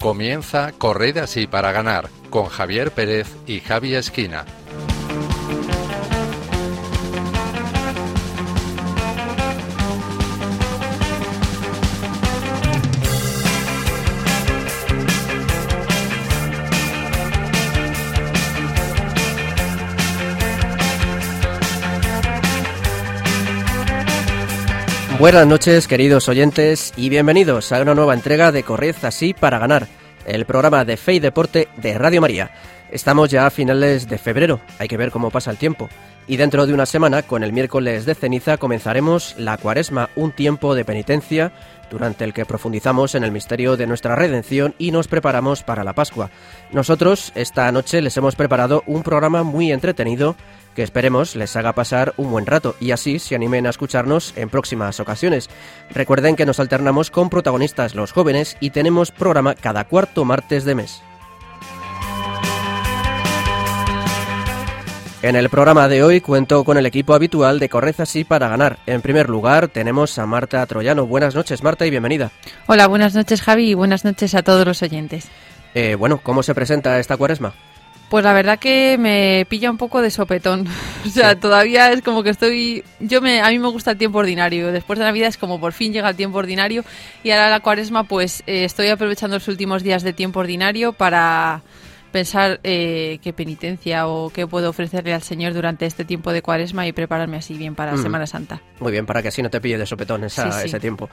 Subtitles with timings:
[0.00, 4.44] Comienza Corred así para ganar con Javier Pérez y Javi Esquina.
[25.18, 29.88] Buenas noches, queridos oyentes, y bienvenidos a una nueva entrega de Corred así para ganar,
[30.26, 32.50] el programa de Fe y Deporte de Radio María.
[32.90, 35.88] Estamos ya a finales de febrero, hay que ver cómo pasa el tiempo.
[36.28, 40.74] Y dentro de una semana, con el miércoles de ceniza, comenzaremos la cuaresma, un tiempo
[40.74, 41.50] de penitencia
[41.90, 45.94] durante el que profundizamos en el misterio de nuestra redención y nos preparamos para la
[45.94, 46.30] Pascua.
[46.72, 50.36] Nosotros esta noche les hemos preparado un programa muy entretenido
[50.76, 54.50] que esperemos les haga pasar un buen rato y así se animen a escucharnos en
[54.50, 55.48] próximas ocasiones.
[55.90, 60.74] Recuerden que nos alternamos con protagonistas los jóvenes y tenemos programa cada cuarto martes de
[60.76, 61.02] mes.
[65.22, 68.78] En el programa de hoy cuento con el equipo habitual de Correza así para ganar.
[68.86, 71.06] En primer lugar tenemos a Marta Troyano.
[71.06, 72.30] Buenas noches Marta y bienvenida.
[72.66, 75.28] Hola, buenas noches Javi y buenas noches a todos los oyentes.
[75.74, 77.54] Eh, bueno, ¿cómo se presenta esta cuaresma?
[78.08, 80.66] Pues la verdad que me pilla un poco de sopetón.
[81.06, 82.82] O sea, todavía es como que estoy.
[82.98, 84.72] Yo me, a mí me gusta el tiempo ordinario.
[84.72, 86.84] Después de Navidad es como por fin llega el tiempo ordinario
[87.22, 91.62] y ahora la Cuaresma, pues eh, estoy aprovechando los últimos días de tiempo ordinario para
[92.16, 96.86] pensar eh, qué penitencia o qué puedo ofrecerle al Señor durante este tiempo de cuaresma
[96.86, 98.62] y prepararme así bien para Semana Santa.
[98.80, 101.10] Muy bien, para que así no te pille de sopetón ese tiempo.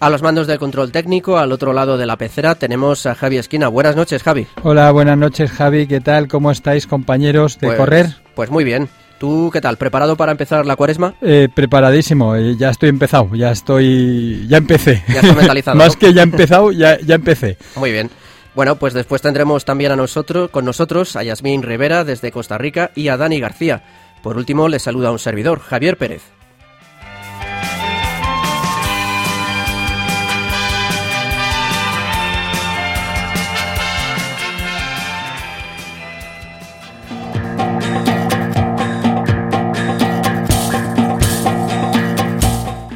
[0.00, 3.38] A los mandos del control técnico, al otro lado de la pecera, tenemos a Javi
[3.38, 3.68] Esquina.
[3.68, 4.48] Buenas noches, Javi.
[4.64, 5.86] Hola, buenas noches, Javi.
[5.86, 6.26] ¿Qué tal?
[6.26, 8.06] ¿Cómo estáis, compañeros de pues, correr?
[8.34, 8.88] Pues muy bien.
[9.20, 9.76] ¿Tú qué tal?
[9.76, 11.14] ¿Preparado para empezar la cuaresma?
[11.22, 14.44] Eh, preparadísimo, eh, ya estoy empezado, ya estoy...
[14.48, 15.04] ya empecé.
[15.06, 15.76] Ya está mentalizado.
[15.76, 17.56] Más que ya empezado, ya, ya empecé.
[17.76, 18.10] Muy bien.
[18.54, 22.90] Bueno, pues después tendremos también a nosotros, con nosotros a Yasmín Rivera desde Costa Rica
[22.94, 23.82] y a Dani García.
[24.22, 26.22] Por último, les saluda un servidor, Javier Pérez.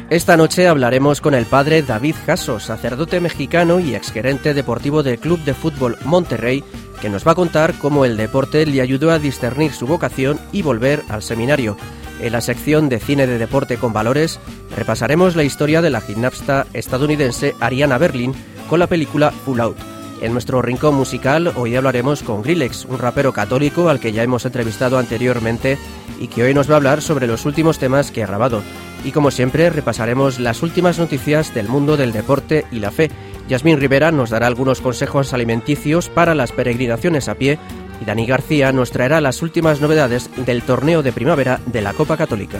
[0.09, 5.43] Esta noche hablaremos con el padre David Jasso, sacerdote mexicano y exgerente deportivo del Club
[5.43, 6.63] de Fútbol Monterrey,
[7.01, 10.61] que nos va a contar cómo el deporte le ayudó a discernir su vocación y
[10.61, 11.75] volver al seminario.
[12.21, 14.39] En la sección de cine de deporte con valores
[14.77, 18.33] repasaremos la historia de la gimnasta estadounidense Ariana Berlin
[18.69, 19.77] con la película Full Out.
[20.21, 24.45] En nuestro rincón musical hoy hablaremos con Grillex, un rapero católico al que ya hemos
[24.45, 25.77] entrevistado anteriormente
[26.17, 28.63] y que hoy nos va a hablar sobre los últimos temas que ha grabado.
[29.07, 33.09] Y como siempre repasaremos las últimas noticias del mundo del deporte y la fe.
[33.47, 37.57] Yasmín Rivera nos dará algunos consejos alimenticios para las peregrinaciones a pie
[38.01, 42.17] y Dani García nos traerá las últimas novedades del torneo de primavera de la Copa
[42.17, 42.59] Católica.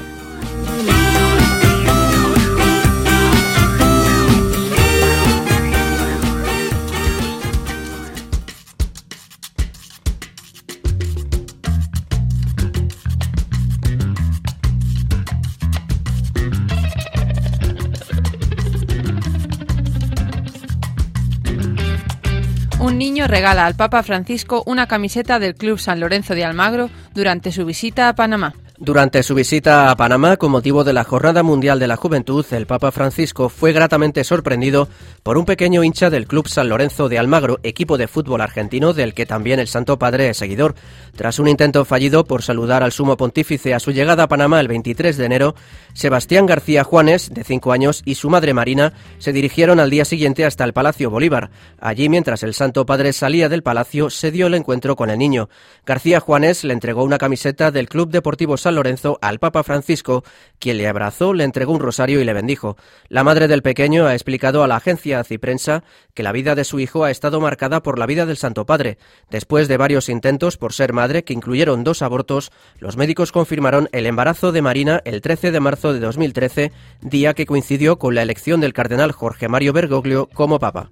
[23.26, 28.10] Regala al Papa Francisco una camiseta del Club San Lorenzo de Almagro durante su visita
[28.10, 28.54] a Panamá.
[28.80, 32.68] Durante su visita a Panamá con motivo de la Jornada Mundial de la Juventud, el
[32.68, 34.88] Papa Francisco fue gratamente sorprendido
[35.24, 39.16] por un pequeño hincha del Club San Lorenzo de Almagro, equipo de fútbol argentino del
[39.16, 40.76] que también el Santo Padre es seguidor.
[41.16, 44.68] Tras un intento fallido por saludar al sumo pontífice a su llegada a Panamá el
[44.68, 45.56] 23 de enero,
[45.94, 50.46] Sebastián García Juanes, de 5 años, y su madre Marina se dirigieron al día siguiente
[50.46, 51.50] hasta el Palacio Bolívar.
[51.80, 55.50] Allí, mientras el Santo Padre salía del palacio, se dio el encuentro con el niño.
[55.84, 60.24] García Juanes le entregó una camiseta del Club Deportivo San Lorenzo al Papa Francisco,
[60.60, 62.78] quien le abrazó, le entregó un rosario y le bendijo.
[63.10, 65.84] La madre del pequeño ha explicado a la agencia Ciprensa
[66.14, 68.98] que la vida de su hijo ha estado marcada por la vida del Santo Padre.
[69.30, 74.06] Después de varios intentos por ser madre, que incluyeron dos abortos, los médicos confirmaron el
[74.06, 76.72] embarazo de Marina el 13 de marzo de 2013,
[77.02, 80.92] día que coincidió con la elección del cardenal Jorge Mario Bergoglio como papa.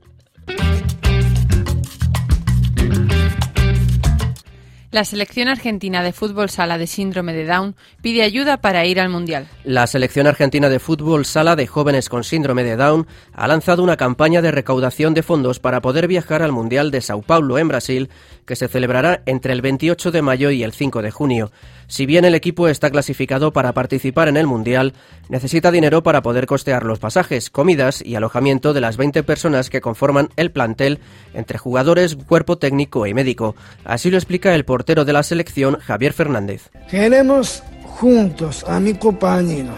[4.95, 9.09] La selección argentina de fútbol sala de síndrome de Down pide ayuda para ir al
[9.09, 9.45] Mundial.
[9.65, 13.97] La selección argentina de fútbol sala de jóvenes con síndrome de Down ha lanzado una
[13.97, 18.09] campaña de recaudación de fondos para poder viajar al Mundial de Sao Paulo en Brasil,
[18.45, 21.51] que se celebrará entre el 28 de mayo y el 5 de junio.
[21.87, 24.93] Si bien el equipo está clasificado para participar en el Mundial,
[25.29, 29.81] necesita dinero para poder costear los pasajes, comidas y alojamiento de las 20 personas que
[29.81, 30.99] conforman el plantel
[31.33, 33.55] entre jugadores, cuerpo técnico y médico.
[33.83, 36.69] Así lo explica el portero de la selección, Javier Fernández.
[36.89, 39.73] Queremos juntos a mi compañero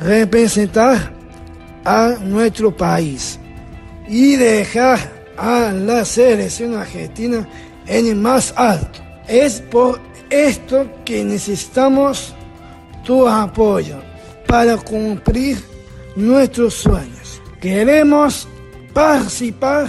[0.00, 1.12] representar
[1.84, 3.38] a nuestro país
[4.08, 4.98] y dejar
[5.36, 7.46] a la selección argentina
[7.86, 9.00] en el más alto.
[9.28, 10.00] Es por
[10.30, 12.34] esto que necesitamos
[13.04, 13.96] tu apoyo
[14.46, 15.58] para cumplir
[16.16, 17.40] nuestros sueños.
[17.60, 18.48] Queremos
[18.92, 19.88] participar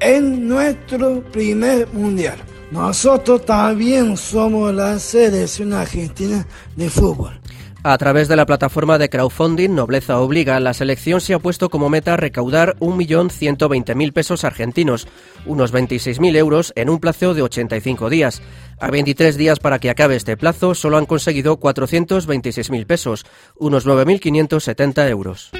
[0.00, 2.38] en nuestro primer mundial.
[2.70, 6.46] Nosotros también somos la selección argentina
[6.76, 7.38] de fútbol.
[7.84, 11.88] A través de la plataforma de crowdfunding Nobleza Obliga, la selección se ha puesto como
[11.88, 15.06] meta recaudar 1.120.000 pesos argentinos,
[15.46, 18.42] unos 26.000 euros en un plazo de 85 días.
[18.80, 23.24] A 23 días para que acabe este plazo, solo han conseguido 426.000 pesos,
[23.56, 25.50] unos 9.570 euros.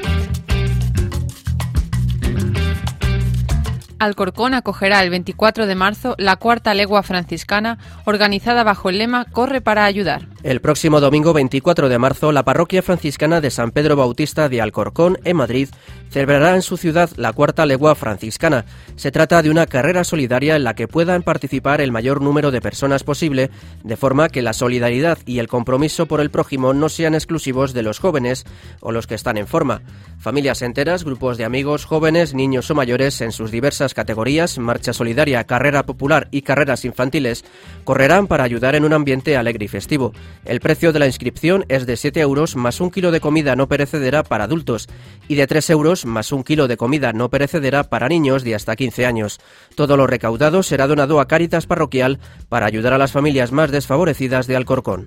[3.98, 9.60] Alcorcón acogerá el 24 de marzo la cuarta legua franciscana organizada bajo el lema Corre
[9.60, 10.28] para ayudar.
[10.42, 15.18] El próximo domingo 24 de marzo, la parroquia franciscana de San Pedro Bautista de Alcorcón,
[15.24, 15.68] en Madrid,
[16.10, 18.64] celebrará en su ciudad la cuarta legua franciscana.
[18.96, 22.60] Se trata de una carrera solidaria en la que puedan participar el mayor número de
[22.60, 23.50] personas posible,
[23.84, 27.82] de forma que la solidaridad y el compromiso por el prójimo no sean exclusivos de
[27.82, 28.44] los jóvenes
[28.80, 29.82] o los que están en forma.
[30.18, 35.44] Familias enteras, grupos de amigos, jóvenes, niños o mayores en sus diversas categorías, marcha solidaria,
[35.44, 37.44] carrera popular y carreras infantiles,
[37.84, 40.12] correrán para ayudar en un ambiente alegre y festivo.
[40.44, 43.68] El precio de la inscripción es de 7 euros más un kilo de comida no
[43.68, 44.88] perecedera para adultos
[45.28, 48.76] y de 3 euros más un kilo de comida no perecedera para niños de hasta
[48.76, 49.40] 15 años.
[49.74, 52.18] Todo lo recaudado será donado a Cáritas Parroquial
[52.48, 55.06] para ayudar a las familias más desfavorecidas de Alcorcón.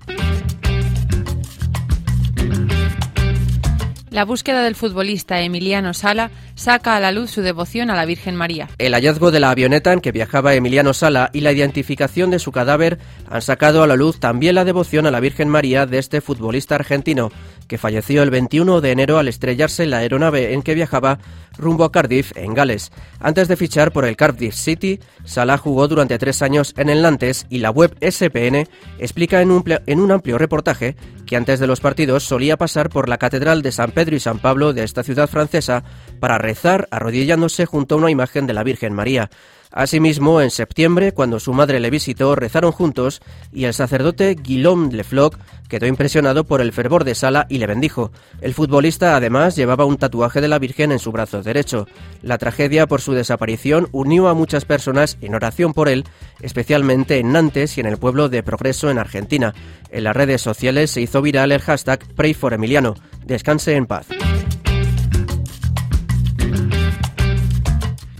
[4.11, 8.35] La búsqueda del futbolista Emiliano Sala saca a la luz su devoción a la Virgen
[8.35, 8.67] María.
[8.77, 12.51] El hallazgo de la avioneta en que viajaba Emiliano Sala y la identificación de su
[12.51, 12.99] cadáver
[13.29, 16.75] han sacado a la luz también la devoción a la Virgen María de este futbolista
[16.75, 17.31] argentino,
[17.71, 21.19] que falleció el 21 de enero al estrellarse la aeronave en que viajaba
[21.57, 22.91] rumbo a Cardiff, en Gales.
[23.21, 27.45] Antes de fichar por el Cardiff City, Salah jugó durante tres años en el Nantes
[27.49, 28.67] y la web SPN
[28.99, 33.07] explica en un, en un amplio reportaje que antes de los partidos solía pasar por
[33.07, 35.85] la Catedral de San Pedro y San Pablo de esta ciudad francesa
[36.19, 39.29] para rezar arrodillándose junto a una imagen de la Virgen María.
[39.71, 43.21] Asimismo, en septiembre, cuando su madre le visitó, rezaron juntos
[43.53, 45.37] y el sacerdote Guillaume Lefloc
[45.69, 48.11] quedó impresionado por el fervor de Sala y le bendijo.
[48.41, 51.87] El futbolista además llevaba un tatuaje de la Virgen en su brazo derecho.
[52.21, 56.03] La tragedia por su desaparición unió a muchas personas en oración por él,
[56.41, 59.53] especialmente en Nantes y en el pueblo de Progreso en Argentina.
[59.89, 62.95] En las redes sociales se hizo viral el hashtag Pray for Emiliano.
[63.25, 64.07] Descanse en paz.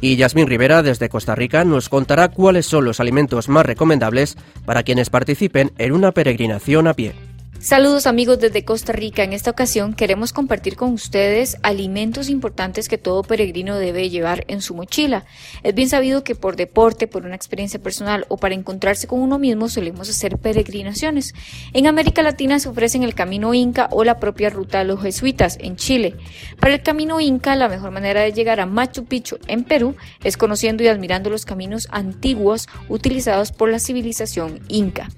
[0.02, 4.82] Y Yasmín Rivera, desde Costa Rica, nos contará cuáles son los alimentos más recomendables para
[4.82, 7.14] quienes participen en una peregrinación a pie.
[7.62, 9.22] Saludos amigos desde Costa Rica.
[9.22, 14.64] En esta ocasión queremos compartir con ustedes alimentos importantes que todo peregrino debe llevar en
[14.64, 15.26] su mochila.
[15.62, 19.38] Es bien sabido que por deporte, por una experiencia personal o para encontrarse con uno
[19.38, 21.36] mismo solemos hacer peregrinaciones.
[21.72, 25.60] En América Latina se ofrecen el Camino Inca o la propia ruta de los jesuitas
[25.62, 26.16] en Chile.
[26.60, 30.36] Para el Camino Inca, la mejor manera de llegar a Machu Picchu en Perú es
[30.36, 35.10] conociendo y admirando los caminos antiguos utilizados por la civilización inca.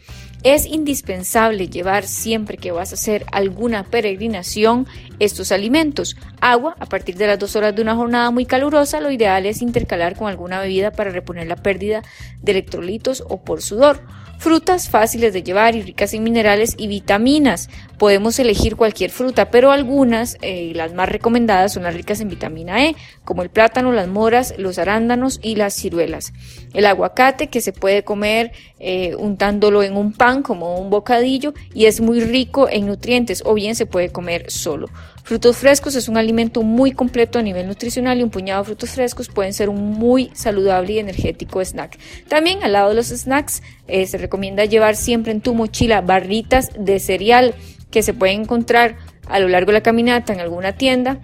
[0.43, 4.87] Es indispensable llevar siempre que vas a hacer alguna peregrinación
[5.19, 6.17] estos alimentos.
[6.41, 9.61] Agua, a partir de las dos horas de una jornada muy calurosa, lo ideal es
[9.61, 12.03] intercalar con alguna bebida para reponer la pérdida
[12.41, 14.01] de electrolitos o por sudor.
[14.43, 17.69] Frutas fáciles de llevar y ricas en minerales y vitaminas.
[17.97, 22.83] Podemos elegir cualquier fruta, pero algunas, eh, las más recomendadas, son las ricas en vitamina
[22.83, 26.33] E, como el plátano, las moras, los arándanos y las ciruelas.
[26.73, 31.85] El aguacate, que se puede comer eh, untándolo en un pan como un bocadillo y
[31.85, 34.89] es muy rico en nutrientes, o bien se puede comer solo.
[35.23, 38.89] Frutos frescos es un alimento muy completo a nivel nutricional y un puñado de frutos
[38.89, 41.97] frescos pueden ser un muy saludable y energético snack.
[42.27, 46.71] También al lado de los snacks eh, se recomienda llevar siempre en tu mochila barritas
[46.77, 47.55] de cereal
[47.89, 51.21] que se pueden encontrar a lo largo de la caminata en alguna tienda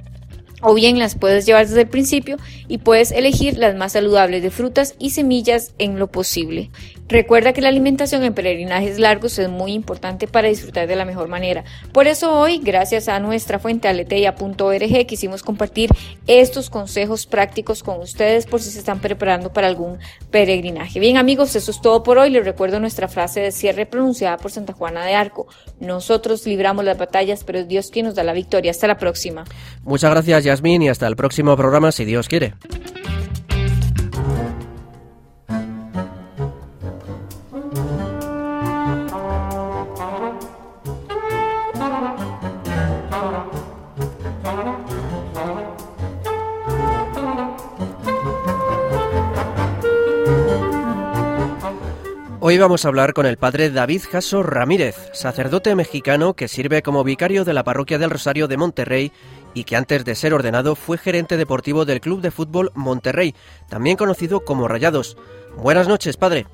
[0.61, 2.37] o bien las puedes llevar desde el principio
[2.67, 6.69] y puedes elegir las más saludables de frutas y semillas en lo posible.
[7.09, 11.27] Recuerda que la alimentación en peregrinajes largos es muy importante para disfrutar de la mejor
[11.27, 11.63] manera.
[11.91, 15.89] Por eso hoy, gracias a nuestra fuente aleteia.org, quisimos compartir
[16.27, 19.97] estos consejos prácticos con ustedes por si se están preparando para algún
[20.29, 20.99] peregrinaje.
[20.99, 22.29] Bien amigos, eso es todo por hoy.
[22.29, 25.47] Les recuerdo nuestra frase de cierre pronunciada por Santa Juana de Arco.
[25.79, 28.69] Nosotros libramos las batallas, pero es Dios quien nos da la victoria.
[28.69, 29.45] Hasta la próxima.
[29.83, 32.53] Muchas gracias Yasmín y hasta el próximo programa si Dios quiere.
[52.49, 57.03] Hoy vamos a hablar con el padre David Jasso Ramírez, sacerdote mexicano que sirve como
[57.03, 59.11] vicario de la parroquia del Rosario de Monterrey
[59.53, 63.35] y que antes de ser ordenado fue gerente deportivo del Club de Fútbol Monterrey,
[63.69, 65.15] también conocido como Rayados.
[65.57, 66.47] Buenas noches, padre.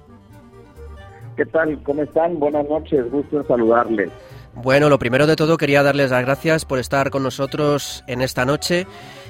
[1.38, 1.82] ¿Qué tal?
[1.84, 2.40] ¿Cómo están?
[2.40, 4.12] Buenas noches, gusto en saludarles.
[4.54, 8.44] Bueno, lo primero de todo quería darles las gracias por estar con nosotros en esta
[8.44, 8.86] noche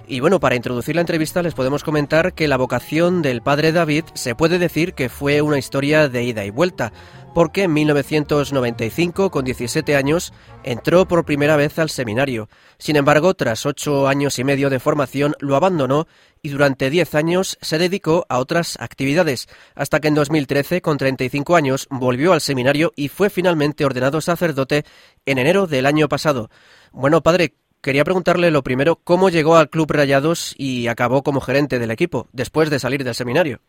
[0.07, 4.05] y bueno, para introducir la entrevista les podemos comentar que la vocación del padre David
[4.13, 6.93] se puede decir que fue una historia de ida y vuelta,
[7.33, 10.33] porque en 1995, con 17 años,
[10.63, 12.47] entró por primera vez al seminario.
[12.77, 16.07] Sin embargo, tras ocho años y medio de formación, lo abandonó
[16.41, 21.55] y durante 10 años se dedicó a otras actividades, hasta que en 2013, con 35
[21.55, 24.85] años, volvió al seminario y fue finalmente ordenado sacerdote
[25.25, 26.50] en enero del año pasado.
[26.91, 31.77] Bueno, padre, quería preguntarle lo primero, ¿cómo llegó al Club Rayados y acabó como gerente
[31.77, 33.59] del equipo después de salir del seminario?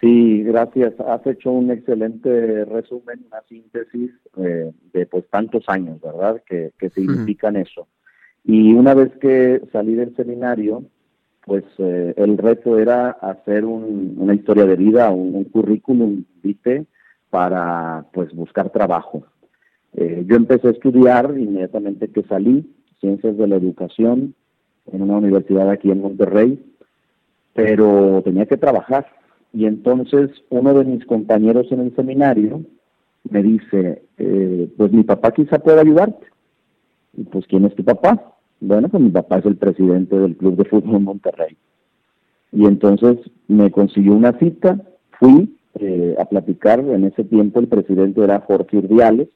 [0.00, 0.94] Sí, gracias.
[0.98, 6.42] Has hecho un excelente resumen, una síntesis eh, de pues tantos años, ¿verdad?
[6.44, 7.86] Que, significan eso.
[8.42, 10.82] Y una vez que salí del seminario,
[11.44, 16.84] pues eh, el reto era hacer una historia de vida, un, currículum vitae
[17.30, 19.24] para pues buscar trabajo.
[19.94, 24.34] Eh, yo empecé a estudiar inmediatamente que salí Ciencias de la Educación
[24.92, 26.64] en una universidad aquí en Monterrey,
[27.54, 29.06] pero tenía que trabajar.
[29.52, 32.62] Y entonces uno de mis compañeros en el seminario
[33.30, 36.26] me dice, eh, pues mi papá quizá pueda ayudarte.
[37.14, 38.34] Y pues, ¿quién es tu papá?
[38.60, 41.56] Bueno, pues mi papá es el presidente del Club de Fútbol Monterrey.
[42.52, 44.80] Y entonces me consiguió una cita,
[45.18, 49.28] fui eh, a platicar, en ese tiempo el presidente era Jorge Urdiales,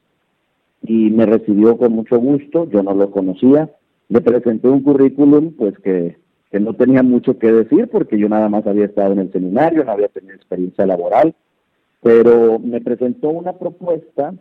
[0.82, 3.70] y me recibió con mucho gusto, yo no lo conocía,
[4.08, 6.16] le presenté un currículum pues que,
[6.58, 9.92] no tenía mucho que decir porque yo nada más había estado en el seminario, no
[9.92, 11.34] había tenido experiencia laboral,
[12.02, 14.34] pero me presentó una propuesta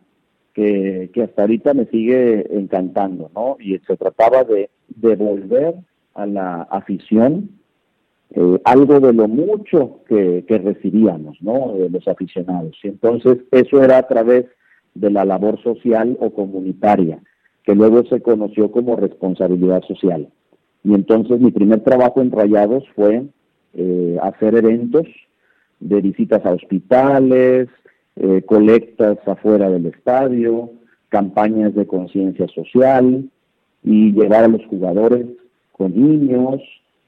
[0.53, 3.57] que, hasta ahorita me sigue encantando, ¿no?
[3.59, 5.75] Y se trataba de devolver
[6.15, 7.51] a la afición
[8.31, 11.75] eh, algo de lo mucho que, que recibíamos, ¿no?
[11.77, 12.75] De los aficionados.
[12.83, 14.45] Y entonces eso era a través
[14.99, 17.19] de la labor social o comunitaria,
[17.63, 20.27] que luego se conoció como responsabilidad social.
[20.83, 23.25] Y entonces mi primer trabajo en Rayados fue
[23.73, 25.07] eh, hacer eventos
[25.79, 27.69] de visitas a hospitales,
[28.15, 30.71] eh, colectas afuera del estadio,
[31.09, 33.29] campañas de conciencia social
[33.83, 35.25] y llevar a los jugadores
[35.71, 36.61] con niños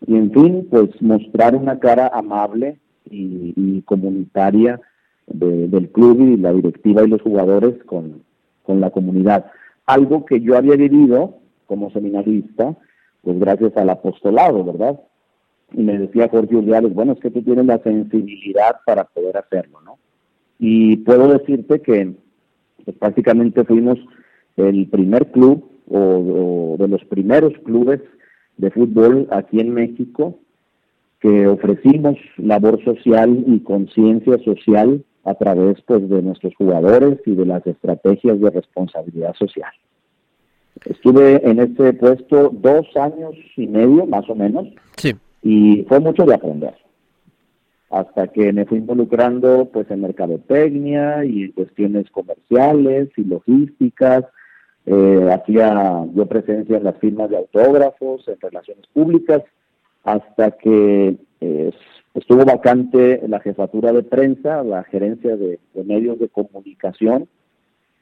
[0.07, 2.77] y en fin, pues mostrar una cara amable
[3.09, 4.79] y comunitaria
[5.27, 8.23] del club y la directiva y los jugadores con,
[8.67, 9.51] la comunidad.
[9.85, 12.77] Algo que yo había vivido como seminarista,
[13.21, 15.01] pues gracias al apostolado, ¿verdad?
[15.73, 19.81] Y me decía Jorge Uriales, bueno, es que tú tienes la sensibilidad para poder hacerlo,
[19.81, 19.97] ¿no?
[20.57, 22.13] Y puedo decirte que
[22.85, 23.99] pues, prácticamente fuimos
[24.55, 27.99] el primer club o, de los primeros clubes
[28.57, 30.37] de fútbol aquí en México
[31.19, 37.45] que ofrecimos labor social y conciencia social a través pues de nuestros jugadores y de
[37.45, 39.71] las estrategias de responsabilidad social.
[40.85, 45.13] Estuve en este puesto dos años y medio, más o menos, sí.
[45.43, 46.73] y fue mucho de aprender.
[47.91, 54.23] Hasta que me fui involucrando pues en mercadotecnia y cuestiones comerciales y logísticas.
[54.85, 59.43] Eh, hacía yo presencia en las firmas de autógrafos, en relaciones públicas,
[60.03, 61.71] hasta que eh,
[62.13, 67.29] Estuvo vacante la jefatura de prensa, la gerencia de, medios de comunicación.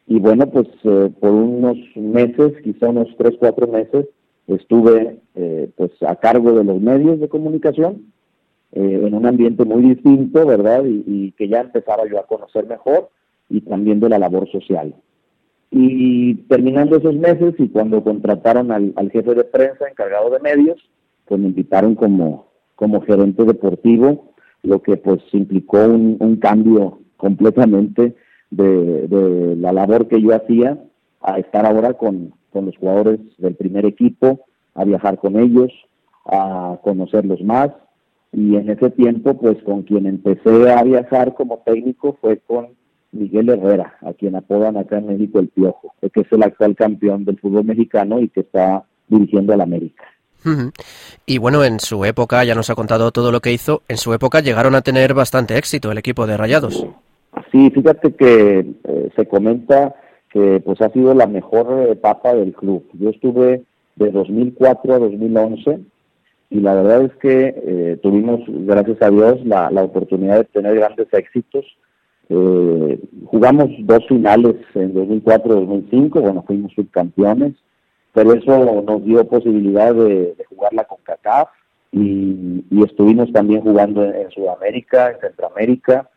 [0.08, 4.08] Y bueno, pues eh, por unos meses, quizá unos tres, cuatro meses,
[4.48, 8.12] estuve eh, pues a cargo de los medios de comunicación
[8.72, 10.84] eh, en un ambiente muy distinto, ¿verdad?
[10.86, 13.10] Y, que ya empezaba yo a conocer mejor
[13.48, 14.96] y también de la labor social.
[15.70, 20.90] Y terminando esos meses y cuando contrataron al jefe de prensa encargado de medios,
[21.26, 22.49] pues me invitaron como
[22.80, 24.32] como gerente deportivo,
[24.64, 28.16] lo que pues implicó un, cambio completamente
[28.52, 30.82] de, la labor que yo hacía
[31.20, 34.46] a estar ahora con, con los jugadores del primer equipo,
[34.76, 35.74] a viajar con ellos,
[36.24, 37.70] a conocerlos más.
[38.32, 42.70] Y en ese tiempo, pues con quien empecé a viajar como técnico fue con
[43.12, 47.26] Miguel Herrera, a quien apodan acá en México el Piojo, que es el actual campeón
[47.26, 50.06] del fútbol mexicano y que está dirigiendo al América.
[51.26, 54.14] Y bueno, en su época, ya nos ha contado todo lo que hizo, en su
[54.14, 56.86] época llegaron a tener bastante éxito el equipo de Rayados.
[57.52, 59.96] Sí, fíjate que eh, se comenta
[60.32, 62.86] que pues ha sido la mejor etapa del club.
[62.94, 63.64] Yo estuve
[63.96, 65.80] de 2004 a 2011
[66.52, 70.76] y la verdad es que eh, tuvimos, gracias a Dios, la, la, oportunidad de tener
[70.76, 71.66] grandes éxitos.
[72.30, 77.54] Eh, jugamos dos finales en 2004-2005, bueno, fuimos subcampeones,
[78.14, 81.50] pero eso nos dio posibilidad de, de jugarla con CACAF
[81.92, 86.10] y, y, estuvimos también jugando en Sudamérica, en Centroamérica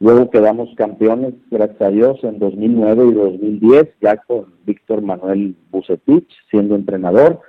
[0.00, 6.30] Luego quedamos campeones, gracias a Dios, en 2009 y 2010, ya con Víctor Manuel Bucetich
[6.50, 7.40] siendo entrenador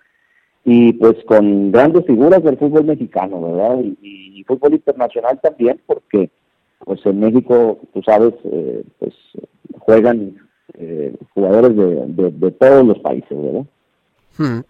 [0.65, 3.79] y pues con grandes figuras del fútbol mexicano, ¿verdad?
[4.01, 6.31] Y, fútbol internacional también, porque
[6.83, 9.13] pues en México, tú sabes, eh, pues
[9.77, 10.37] juegan
[10.73, 13.65] eh, jugadores de, de, todos los países, ¿verdad?
[14.39, 14.62] Hmm.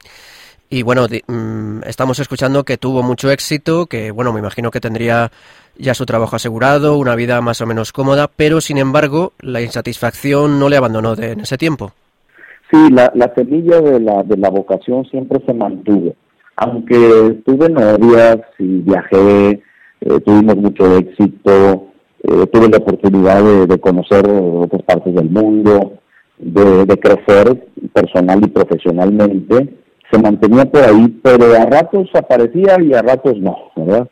[0.70, 5.32] Y bueno, mm, estamos escuchando que tuvo mucho éxito, que bueno, me imagino que tendría
[5.78, 10.60] ya su trabajo asegurado, una vida más o menos cómoda, pero sin embargo la insatisfacción
[10.60, 11.94] no le abandonó de, en ese tiempo.
[12.70, 16.14] Sí, la, la semilla de la, de la vocación siempre se mantuvo.
[16.58, 19.64] Aunque tuve novias y viajé,
[20.02, 21.88] eh, tuvimos mucho éxito,
[22.24, 25.99] eh, tuve la oportunidad de, conocer otras partes del mundo,
[26.40, 29.78] de, crecer personal y profesionalmente
[30.12, 34.10] se mantenía por ahí, pero a ratos aparecía y a ratos no, ¿verdad?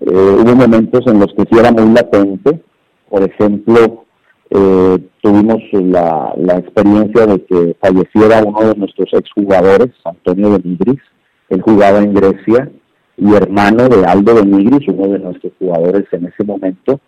[0.00, 2.60] Eh, hubo momentos en los que sí era muy latente,
[3.08, 4.04] por ejemplo,
[4.50, 11.00] eh, tuvimos la, la experiencia de que falleciera uno de nuestros exjugadores, Antonio de Nigris,
[11.48, 12.70] él jugaba en Grecia,
[13.16, 17.00] y hermano de Aldo de Nigris, uno de nuestros jugadores en ese momento,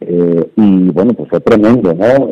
[0.00, 2.30] eh, y bueno, pues fue tremendo, ¿no?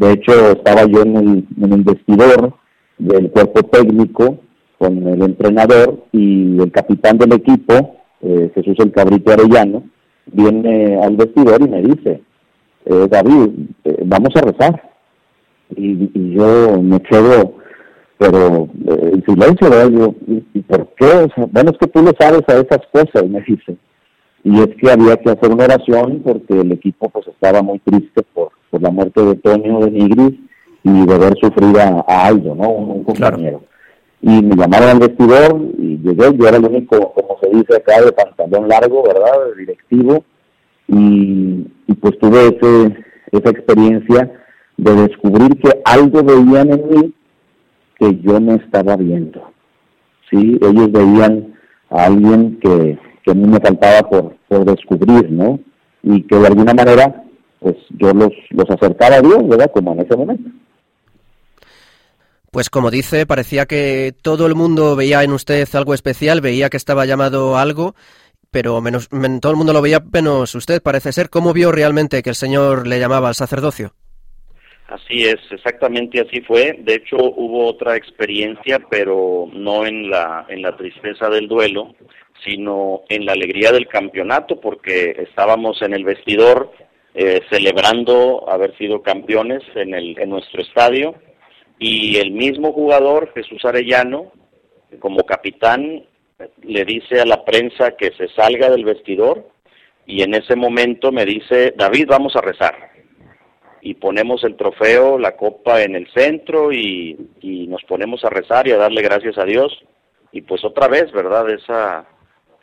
[0.00, 1.14] De hecho, estaba yo en
[1.60, 2.54] el, vestidor
[2.96, 4.38] del cuerpo técnico,
[4.78, 9.82] con el entrenador y el capitán del equipo, eh, Jesús el Cabrito Arellano,
[10.24, 12.22] viene al vestidor y me dice,
[12.86, 13.50] eh, David,
[13.84, 14.90] eh, vamos a rezar.
[15.76, 17.56] Y, yo me quedo,
[18.16, 19.90] pero en silencio, ¿verdad?
[19.90, 20.14] Yo,
[20.54, 21.28] ¿y, por qué?
[21.52, 23.76] bueno, es que tú le sabes a esas cosas, me dice.
[24.42, 28.22] Y es que había que hacer una oración porque el equipo pues estaba muy triste
[28.34, 30.38] por, por la muerte de Toño de Nigris
[30.82, 32.70] y de ver sufrir a, Aldo, ¿no?
[32.70, 33.62] Un, compañero
[34.22, 38.02] y me llamaron al vestidor y llegué, yo era el único, como se dice acá,
[38.02, 40.24] de pantalón largo, ¿verdad?, de directivo,
[40.88, 41.64] y,
[42.00, 42.96] pues tuve ese,
[43.32, 44.30] esa experiencia
[44.76, 47.14] de descubrir que algo veían en mí
[47.98, 49.52] que yo no estaba viendo,
[50.30, 50.58] ¿sí?
[50.60, 51.54] Ellos veían
[51.90, 55.60] a alguien que, que a mí me faltaba por, por descubrir, ¿no?
[56.02, 57.24] Y que de alguna manera,
[57.58, 60.50] pues yo los, los acercaba a Dios, ¿verdad?, como en ese momento.
[62.50, 66.76] Pues como dice, parecía que todo el mundo veía en usted algo especial, veía que
[66.76, 67.94] estaba llamado algo,
[68.50, 69.08] pero menos,
[69.40, 71.30] todo el mundo lo veía menos usted, parece ser.
[71.30, 73.92] ¿Cómo vio realmente que el Señor le llamaba al sacerdocio?
[74.88, 76.76] Así es, exactamente así fue.
[76.80, 81.94] De hecho, hubo otra experiencia, pero no en la, en la tristeza del duelo,
[82.44, 86.72] sino en la alegría del campeonato, porque estábamos en el vestidor
[87.14, 91.14] eh, celebrando haber sido campeones en, el, en nuestro estadio
[91.80, 94.32] y el mismo jugador, Jesús Arellano,
[94.98, 96.04] como capitán,
[96.62, 99.48] le dice a la prensa que se salga del vestidor
[100.06, 102.90] y en ese momento me dice, David, vamos a rezar.
[103.80, 108.68] Y ponemos el trofeo, la copa en el centro y, y nos ponemos a rezar
[108.68, 109.72] y a darle gracias a Dios.
[110.32, 111.48] Y pues otra vez, ¿verdad?
[111.48, 112.06] Esa,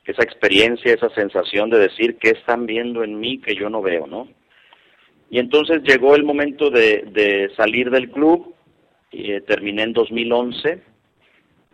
[0.08, 4.08] esa experiencia, esa sensación de decir qué están viendo en mí que yo no veo,
[4.08, 4.28] ¿no?
[5.30, 8.56] Y entonces llegó el momento de, salir del club
[9.12, 10.82] eh, terminé en 2011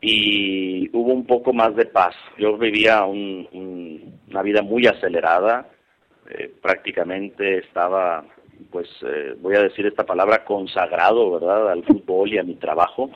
[0.02, 2.16] y hubo un poco más de paz.
[2.40, 5.70] Yo vivía una vida muy acelerada,
[6.30, 8.26] eh, prácticamente estaba,
[8.72, 13.12] pues eh, voy a decir esta palabra, consagrado, ¿verdad?, al fútbol y a mi trabajo.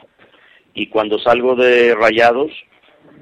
[0.76, 2.52] Y cuando salgo de Rayados,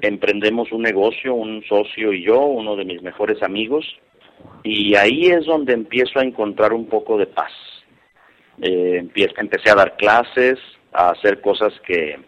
[0.00, 3.84] emprendemos un negocio, un socio y yo, uno de mis mejores amigos,
[4.62, 7.52] y ahí es donde empiezo a encontrar un poco de paz.
[8.60, 10.58] empecé a dar clases,
[10.92, 12.18] a hacer cosas que,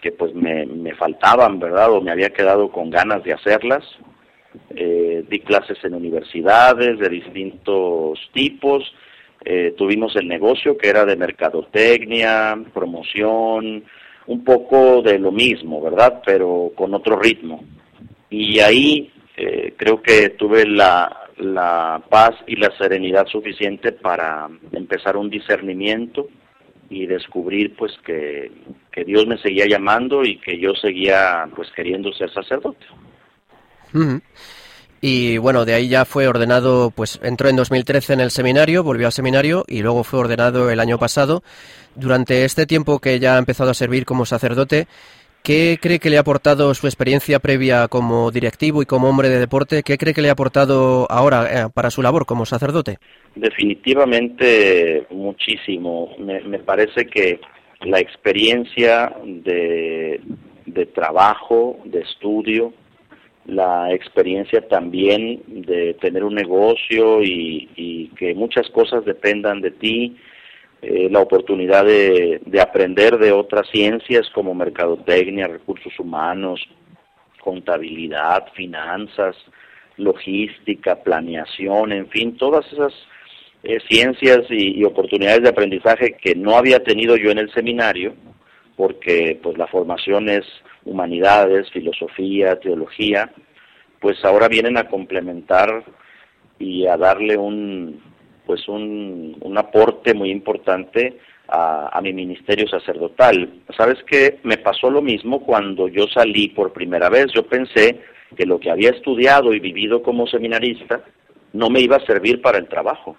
[0.00, 1.92] que pues me, me faltaban, ¿verdad?
[1.92, 3.84] O me había quedado con ganas de hacerlas.
[4.70, 8.94] Eh, di clases en universidades de distintos tipos
[9.44, 13.84] eh, tuvimos el negocio que era de mercadotecnia, promoción,
[14.26, 16.22] un poco de lo mismo, ¿verdad?
[16.24, 17.64] Pero con otro ritmo.
[18.30, 21.20] Y ahí eh, creo que tuve la,
[22.08, 26.28] paz y la serenidad suficiente para empezar un discernimiento
[26.88, 28.52] y descubrir pues que,
[28.92, 32.86] que Dios me seguía llamando y que yo seguía pues queriendo ser sacerdote.
[35.00, 39.06] Y bueno, de ahí ya fue ordenado, pues entró en 2013 en el seminario, volvió
[39.06, 41.42] al seminario y luego fue ordenado el año pasado.
[41.96, 44.86] Durante este tiempo que ya ha empezado a servir como sacerdote,
[45.42, 49.38] ¿qué cree que le ha aportado su experiencia previa como directivo y como hombre de
[49.38, 49.82] deporte?
[49.82, 52.98] ¿Qué cree que le ha aportado ahora eh, para su labor como sacerdote?
[53.34, 56.10] Definitivamente muchísimo.
[56.18, 57.40] Me, parece que
[57.80, 60.20] la experiencia de
[60.94, 62.72] trabajo, de estudio,
[63.46, 70.16] la experiencia también de tener un negocio y, que muchas cosas dependan de ti,
[70.86, 76.60] eh, la oportunidad de, de, aprender de otras ciencias como mercadotecnia, recursos humanos,
[77.40, 79.36] contabilidad, finanzas,
[79.96, 82.92] logística, planeación, en fin, todas esas
[83.62, 88.14] eh, ciencias y, y, oportunidades de aprendizaje que no había tenido yo en el seminario,
[88.76, 90.44] porque pues la formación es
[90.84, 93.32] humanidades, filosofía, teología,
[94.00, 95.84] pues ahora vienen a complementar
[96.58, 98.13] y a darle un
[98.46, 103.60] pues un, un aporte muy importante a, mi ministerio sacerdotal.
[103.76, 104.38] ¿Sabes qué?
[104.42, 107.26] Me pasó lo mismo cuando yo salí por primera vez.
[107.34, 108.00] Yo pensé
[108.36, 111.02] que lo que había estudiado y vivido como seminarista
[111.52, 113.16] no me iba a servir para el trabajo.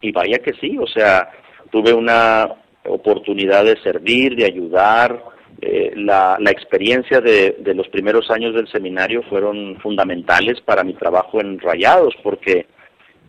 [0.00, 1.30] Y vaya que sí, o sea,
[1.70, 2.48] tuve una
[2.86, 5.22] oportunidad de servir, de ayudar,
[5.60, 10.94] eh, la, la, experiencia de, de, los primeros años del seminario fueron fundamentales para mi
[10.94, 12.66] trabajo en Rayados, porque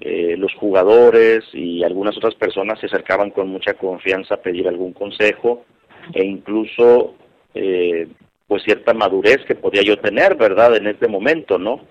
[0.02, 4.94] eh, los jugadores y algunas otras personas se acercaban con mucha confianza a pedir algún
[4.94, 5.66] consejo
[6.14, 7.16] e incluso
[7.54, 8.08] eh,
[8.48, 10.76] pues cierta madurez que podía yo tener, ¿verdad?
[10.76, 11.82] En este momento, ¿no?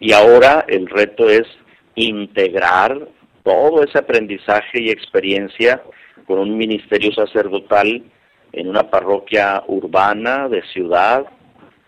[0.00, 1.46] Y ahora el reto es
[1.94, 3.08] integrar
[3.44, 5.82] todo ese aprendizaje y experiencia
[6.26, 8.02] con un ministerio sacerdotal
[8.52, 11.26] en una parroquia urbana de ciudad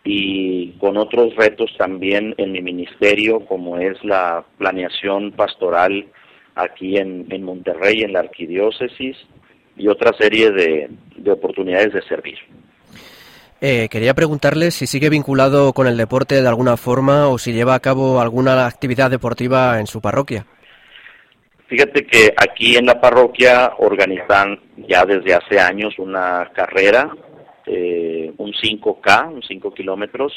[0.05, 6.07] y con otros retos también en mi ministerio, como es la planeación pastoral
[6.55, 9.17] aquí en, en Monterrey, en la arquidiócesis,
[9.77, 12.39] y otra serie de, de oportunidades de servir.
[13.61, 17.75] Eh, quería preguntarle si sigue vinculado con el deporte de alguna forma o si lleva
[17.75, 20.45] a cabo alguna actividad deportiva en su parroquia.
[21.67, 27.11] Fíjate que aquí en la parroquia organizan ya desde hace años una carrera,
[27.67, 30.33] eh, un 5K, un 5 kilómetros,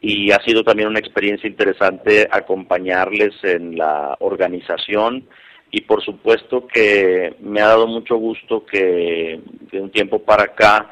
[0.00, 5.26] y ha sido también una experiencia interesante acompañarles en la organización
[5.70, 10.90] y por supuesto que me ha dado mucho gusto que de un tiempo para acá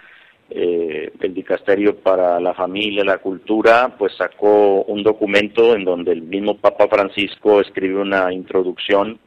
[0.49, 6.23] eh, el Dicasterio para la Familia, la Cultura, pues sacó un documento en donde el
[6.23, 9.19] mismo Papa Francisco escribe una introducción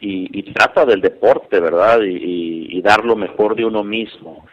[0.00, 2.00] y, trata del deporte, ¿verdad?
[2.02, 4.44] Y, dar lo mejor de uno mismo.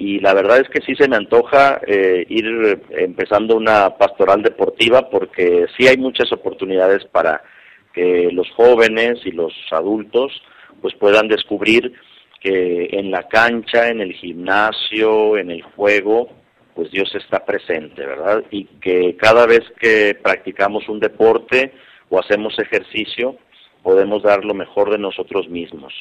[0.00, 5.10] Y la verdad es que sí se me antoja eh, ir empezando una pastoral deportiva
[5.10, 7.42] porque sí hay muchas oportunidades para
[7.92, 10.32] que los jóvenes y los adultos
[10.80, 11.92] pues puedan descubrir
[12.40, 16.30] que en la cancha, en el gimnasio, en el juego,
[16.74, 18.42] pues Dios está presente, ¿verdad?
[18.50, 21.74] Y que cada vez que practicamos un deporte
[22.08, 23.36] o hacemos ejercicio,
[23.82, 25.92] podemos dar lo mejor de nosotros mismos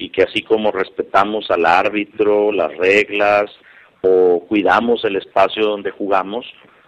[0.00, 3.50] y que así como respetamos al árbitro, las reglas
[4.00, 6.46] o cuidamos el espacio donde jugamos,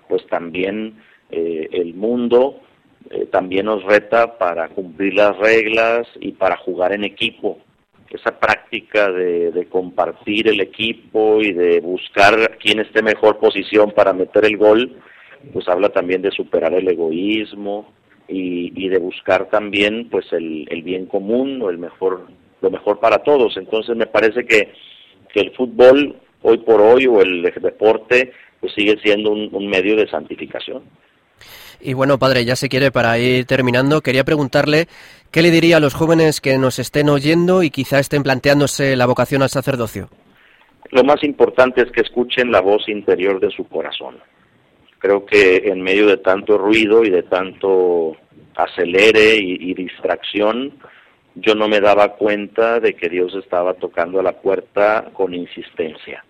[0.08, 0.98] pues también
[1.30, 2.60] eh, el mundo
[3.10, 7.58] eh, también nos reta para cumplir las reglas y para jugar en equipo.
[8.08, 14.14] Esa práctica de, de compartir el equipo y de buscar quién esté mejor posición para
[14.14, 14.96] meter el gol,
[15.52, 17.92] pues habla también de superar el egoísmo,
[18.32, 22.26] y, de buscar también pues el, bien común o el mejor
[22.62, 24.72] lo mejor para todos entonces me parece que,
[25.32, 30.08] que el fútbol hoy por hoy o el deporte pues sigue siendo un, medio de
[30.08, 30.82] santificación
[31.84, 34.86] y bueno, padre, ya se quiere para ir terminando, quería preguntarle
[35.32, 39.06] qué le diría a los jóvenes que nos estén oyendo y quizá estén planteándose la
[39.06, 40.08] vocación al sacerdocio.
[40.92, 44.18] Lo más importante es que escuchen la voz interior de su corazón.
[44.98, 48.14] Creo que en medio de tanto ruido y de tanto
[48.54, 50.74] acelere y, distracción,
[51.34, 56.24] yo no me daba cuenta de que Dios estaba tocando a la puerta con insistencia.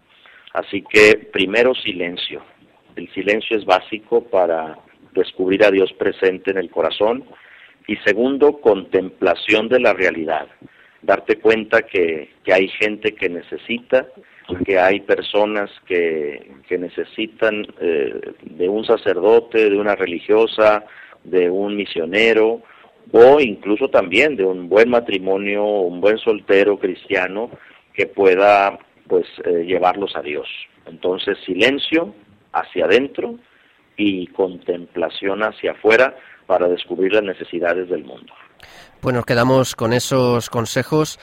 [0.53, 2.43] Así que primero silencio.
[2.95, 4.79] El silencio es básico para
[5.15, 7.25] descubrir a Dios presente en el corazón.
[7.87, 10.47] Y segundo, contemplación de la realidad.
[11.01, 14.07] darte cuenta que, que hay gente que necesita,
[14.65, 20.85] que hay personas que, que necesitan eh, de un sacerdote, de una religiosa,
[21.25, 22.62] de un misionero
[23.11, 27.51] o incluso también de un buen matrimonio, un buen soltero cristiano
[27.93, 30.47] que pueda pues eh, llevarlos a Dios.
[30.87, 32.15] Entonces silencio
[32.53, 33.38] hacia adentro
[33.97, 38.33] y contemplación hacia afuera para descubrir las necesidades del mundo.
[39.01, 41.19] Pues nos quedamos con esos consejos.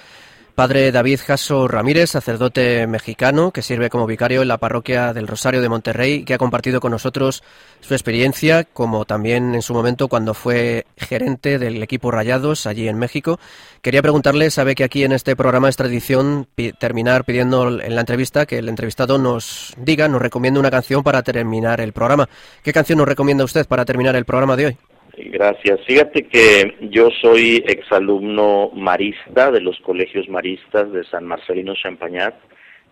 [0.60, 5.62] Padre David Jasso Ramírez, sacerdote mexicano que sirve como vicario en la parroquia del Rosario
[5.62, 7.44] de Monterrey, que ha compartido con nosotros
[7.80, 12.98] su experiencia, como también en su momento cuando fue gerente del equipo Rayados allí en
[12.98, 13.40] México.
[13.82, 16.46] Quería preguntarle, sabe que aquí en este programa es tradición
[16.78, 21.24] terminar pidiendo en la entrevista que el entrevistado nos diga, nos recomiende una canción para
[21.24, 22.28] terminar el programa.
[22.66, 24.78] ¿Qué canción nos recomienda usted para terminar el programa de hoy?
[25.26, 25.82] Gracias.
[25.86, 32.36] Fíjate que yo soy exalumno marista de los colegios maristas de San Marcelino Champagnat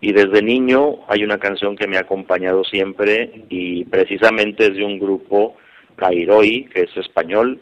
[0.00, 4.84] y desde niño hay una canción que me ha acompañado siempre y precisamente es de
[4.84, 5.56] un grupo
[5.96, 7.60] Cairoi, que es español,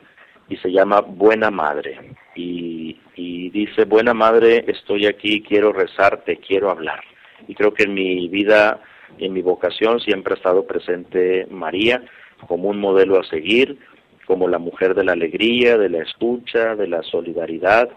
[0.48, 1.98] y se llama Buena Madre.
[2.34, 7.02] Y, y dice, Buena Madre, estoy aquí, quiero rezarte, quiero hablar.
[7.48, 8.82] Y creo que en mi vida,
[9.18, 12.02] en mi vocación, siempre ha estado presente María
[12.46, 13.78] como un modelo a seguir,
[14.26, 17.88] como la mujer de la alegría, de la escucha, de la solidaridad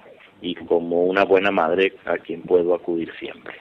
[0.42, 3.56] y como una buena madre a quien puedo acudir siempre.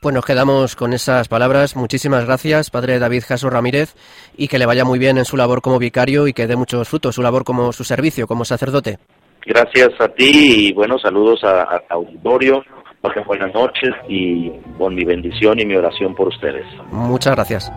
[0.00, 1.76] Pues nos quedamos con esas palabras.
[1.76, 3.94] Muchísimas gracias, Padre David Jaso Ramírez,
[4.34, 6.88] y que le vaya muy bien en su labor como vicario y que dé muchos
[6.88, 8.98] frutos su labor como su servicio como sacerdote.
[9.44, 12.64] Gracias a ti y buenos saludos a, a auditorio.
[13.26, 16.66] Buenas noches y con mi bendición y mi oración por ustedes.
[16.90, 17.72] Muchas gracias.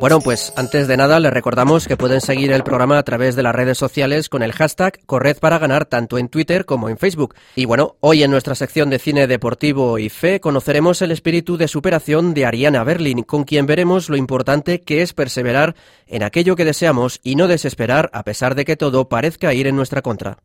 [0.00, 3.42] Bueno, pues antes de nada les recordamos que pueden seguir el programa a través de
[3.42, 7.34] las redes sociales con el hashtag Corred para ganar tanto en Twitter como en Facebook.
[7.56, 11.66] Y bueno, hoy en nuestra sección de cine deportivo y fe conoceremos el espíritu de
[11.66, 15.74] superación de Ariana Berlin, con quien veremos lo importante que es perseverar
[16.06, 19.74] en aquello que deseamos y no desesperar a pesar de que todo parezca ir en
[19.74, 20.38] nuestra contra.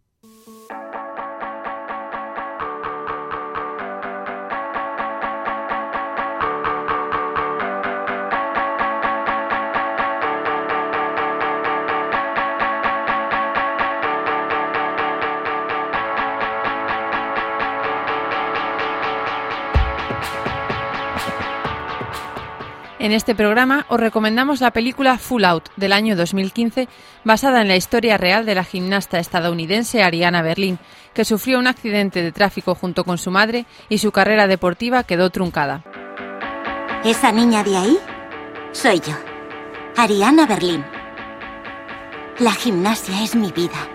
[23.03, 26.87] En este programa os recomendamos la película Full Out del año 2015,
[27.25, 30.79] basada en la historia real de la gimnasta estadounidense Ariana Berlin,
[31.13, 35.31] que sufrió un accidente de tráfico junto con su madre y su carrera deportiva quedó
[35.31, 35.83] truncada.
[37.03, 37.97] ¿Esa niña de ahí?
[38.71, 39.15] Soy yo,
[39.97, 40.85] Ariana Berlin.
[42.39, 43.89] La gimnasia es mi vida.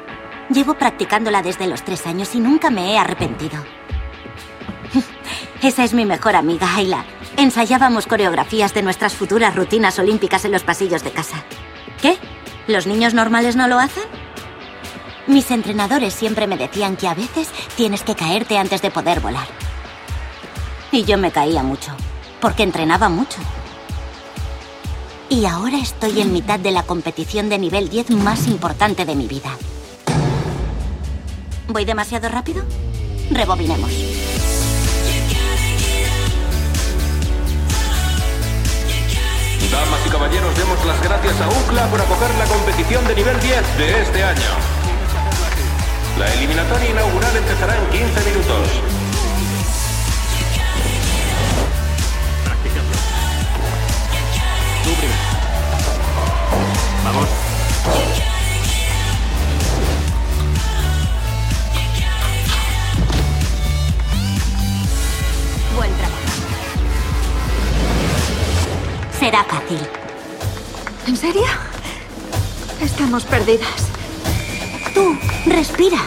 [0.51, 3.57] Llevo practicándola desde los tres años y nunca me he arrepentido.
[5.63, 7.07] Esa es mi mejor amiga, Ayla.
[7.39, 11.45] Ensayábamos coreografías de nuestras futuras rutinas olímpicas en los pasillos de casa.
[12.03, 12.19] ¿Qué?
[12.67, 14.03] ¿Los niños normales no lo hacen?
[15.29, 19.47] Mis entrenadores siempre me decían que a veces tienes que caerte antes de poder volar.
[20.91, 21.93] Y yo me caía mucho,
[22.41, 23.39] porque entrenaba mucho.
[25.31, 29.29] Y ahora estoy en mitad de la competición de nivel 10 más importante de mi
[29.29, 29.57] vida.
[31.69, 32.65] ¿Voy demasiado rápido?
[33.31, 34.18] Rebobinemos.
[39.71, 43.79] Damas y caballeros, demos las gracias a UCLA por acoger la competición de nivel 10
[43.79, 44.51] de este año.
[46.19, 48.69] La eliminatoria inaugural empezará en 15 minutos.
[57.05, 58.28] Vamos.
[69.19, 69.79] Será fácil.
[71.07, 71.43] ¿En serio?
[72.81, 73.89] Estamos perdidas.
[74.95, 75.99] Tú, respira.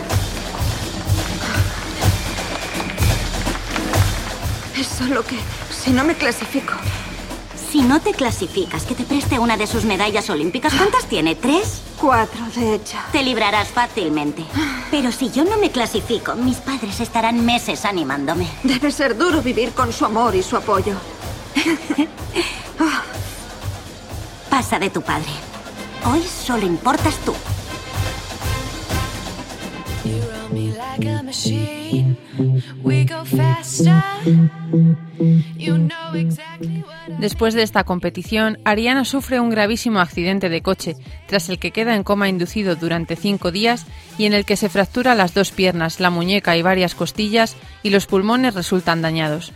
[4.77, 5.37] Es solo que
[5.69, 6.73] si no me clasifico.
[7.69, 10.73] Si no te clasificas, que te preste una de sus medallas olímpicas.
[10.73, 11.35] ¿Cuántas tiene?
[11.35, 11.81] ¿Tres?
[11.99, 12.97] Cuatro, de hecho.
[13.11, 14.45] Te librarás fácilmente.
[14.89, 18.47] Pero si yo no me clasifico, mis padres estarán meses animándome.
[18.63, 20.95] Debe ser duro vivir con su amor y su apoyo.
[24.51, 25.31] casa de tu padre.
[26.05, 27.33] Hoy solo importas tú.
[37.17, 40.95] Después de esta competición, Ariana sufre un gravísimo accidente de coche,
[41.27, 43.85] tras el que queda en coma inducido durante cinco días
[44.17, 47.89] y en el que se fractura las dos piernas, la muñeca y varias costillas y
[47.89, 49.53] los pulmones resultan dañados.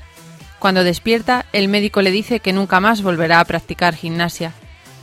[0.58, 4.53] Cuando despierta, el médico le dice que nunca más volverá a practicar gimnasia.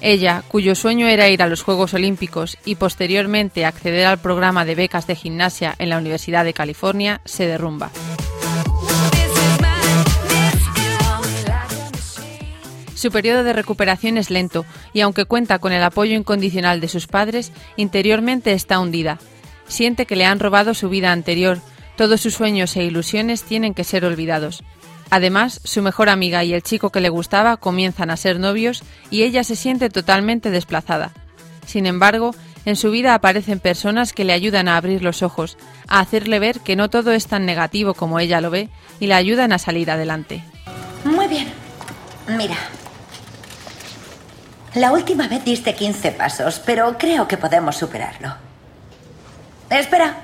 [0.04, 4.74] Ella, cuyo sueño era ir a los Juegos Olímpicos y posteriormente acceder al programa de
[4.74, 7.92] becas de gimnasia en la Universidad de California, se derrumba.
[12.96, 17.06] Su periodo de recuperación es lento y aunque cuenta con el apoyo incondicional de sus
[17.06, 19.20] padres, interiormente está hundida.
[19.68, 21.60] Siente que le han robado su vida anterior,
[21.96, 24.64] todos sus sueños e ilusiones tienen que ser olvidados.
[25.12, 29.24] Además, su mejor amiga y el chico que le gustaba comienzan a ser novios y
[29.24, 31.10] ella se siente totalmente desplazada.
[31.66, 36.00] Sin embargo, en su vida aparecen personas que le ayudan a abrir los ojos, a
[36.00, 38.70] hacerle ver que no todo es tan negativo como ella lo ve
[39.00, 40.42] y le ayudan a salir adelante.
[41.04, 41.48] Muy bien.
[42.26, 42.56] Mira.
[44.72, 48.34] La última vez diste 15 pasos, pero creo que podemos superarlo.
[49.68, 50.22] Espera,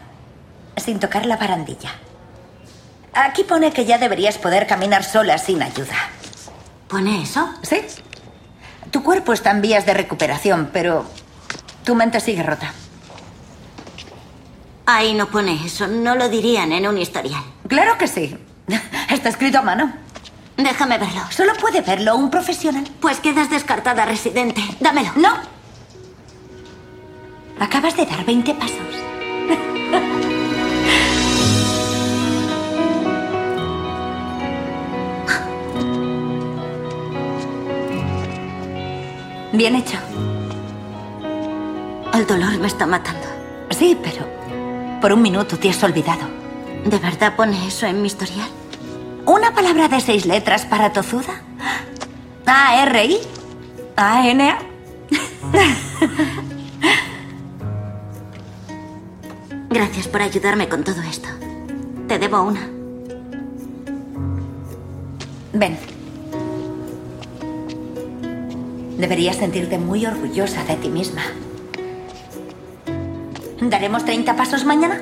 [0.78, 2.07] sin tocar la barandilla.
[3.12, 5.96] Aquí pone que ya deberías poder caminar sola sin ayuda.
[6.88, 7.48] ¿Pone eso?
[7.62, 7.82] Sí.
[8.90, 11.04] Tu cuerpo está en vías de recuperación, pero
[11.84, 12.72] tu mente sigue rota.
[14.86, 17.42] Ahí no pone eso, no lo dirían en un historial.
[17.68, 18.38] Claro que sí.
[19.10, 19.92] Está escrito a mano.
[20.56, 21.20] Déjame verlo.
[21.30, 22.84] Solo puede verlo un profesional.
[23.00, 24.62] Pues quedas descartada, residente.
[24.80, 25.12] Dámelo.
[25.16, 25.34] No.
[27.60, 29.77] Acabas de dar 20 pasos.
[39.58, 39.98] Bien hecho.
[42.14, 43.26] El dolor me está matando.
[43.70, 44.24] Sí, pero
[45.00, 46.28] por un minuto te has olvidado.
[46.84, 48.46] ¿De verdad pone eso en mi historial?
[49.26, 51.42] ¿Una palabra de seis letras para tozuda?
[52.46, 53.18] A-R-I.
[53.96, 54.58] A-N-A.
[59.68, 61.28] Gracias por ayudarme con todo esto.
[62.06, 62.60] Te debo una.
[65.52, 65.87] Ven.
[68.98, 71.22] Deberías sentirte muy orgullosa de ti misma.
[73.60, 75.00] ¿Daremos 30 pasos mañana?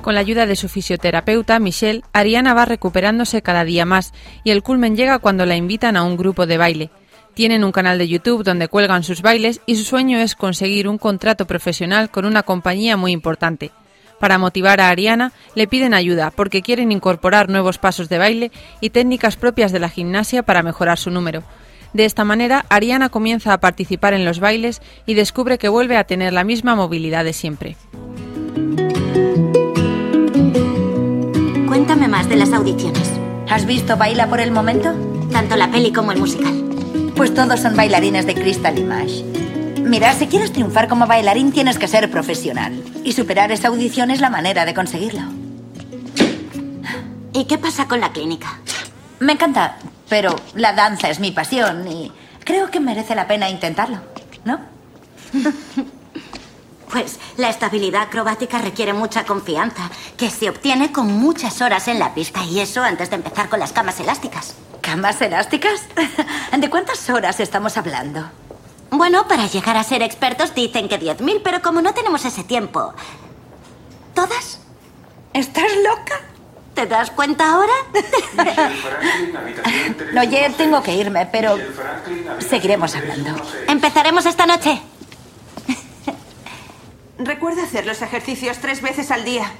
[0.00, 4.62] Con la ayuda de su fisioterapeuta, Michelle, Ariana va recuperándose cada día más y el
[4.62, 6.90] culmen llega cuando la invitan a un grupo de baile.
[7.34, 10.96] Tienen un canal de YouTube donde cuelgan sus bailes y su sueño es conseguir un
[10.96, 13.70] contrato profesional con una compañía muy importante.
[14.22, 18.90] Para motivar a Ariana, le piden ayuda porque quieren incorporar nuevos pasos de baile y
[18.90, 21.42] técnicas propias de la gimnasia para mejorar su número.
[21.92, 26.04] De esta manera, Ariana comienza a participar en los bailes y descubre que vuelve a
[26.04, 27.76] tener la misma movilidad de siempre.
[31.66, 33.10] Cuéntame más de las audiciones.
[33.50, 34.94] ¿Has visto Baila por el momento?
[35.32, 36.62] Tanto la peli como el musical.
[37.16, 39.24] Pues todos son bailarines de Crystal Image.
[39.84, 42.82] Mira, si quieres triunfar como bailarín tienes que ser profesional.
[43.04, 45.22] Y superar esa audición es la manera de conseguirlo.
[47.32, 48.60] ¿Y qué pasa con la clínica?
[49.20, 49.76] Me encanta,
[50.08, 52.12] pero la danza es mi pasión y
[52.44, 53.98] creo que merece la pena intentarlo,
[54.44, 54.60] ¿no?
[56.92, 62.12] Pues la estabilidad acrobática requiere mucha confianza, que se obtiene con muchas horas en la
[62.12, 64.56] pista y eso antes de empezar con las camas elásticas.
[64.82, 65.86] ¿Camas elásticas?
[66.58, 68.30] ¿De cuántas horas estamos hablando?
[68.92, 72.92] Bueno, para llegar a ser expertos dicen que 10.000, pero como no tenemos ese tiempo...
[74.14, 74.60] ¿Todas?
[75.32, 76.20] ¿Estás loca?
[76.74, 77.72] ¿Te das cuenta ahora?
[80.12, 81.56] no, ya tengo que irme, pero
[82.38, 83.30] seguiremos hablando.
[83.66, 84.82] Empezaremos esta noche.
[87.16, 89.50] Recuerda hacer los ejercicios tres veces al día.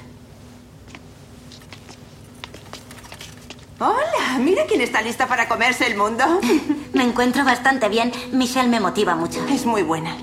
[3.85, 6.23] Hola, mira quién está lista para comerse el mundo.
[6.93, 8.13] me encuentro bastante bien.
[8.31, 9.45] Michelle me motiva mucho.
[9.49, 10.15] Es muy buena.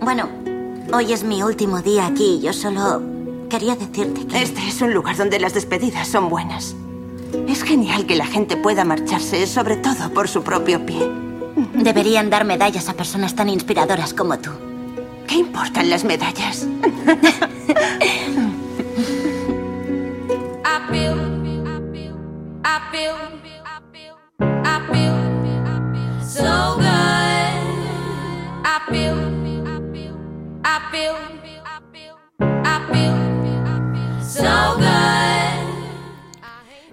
[0.00, 0.28] Bueno,
[0.92, 2.40] hoy es mi último día aquí.
[2.42, 3.00] Yo solo
[3.48, 4.42] quería decirte que...
[4.42, 6.74] Este es un lugar donde las despedidas son buenas.
[7.46, 11.08] Es genial que la gente pueda marcharse, sobre todo por su propio pie.
[11.74, 14.50] Deberían dar medallas a personas tan inspiradoras como tú.
[15.28, 16.66] ¿Qué importan las medallas?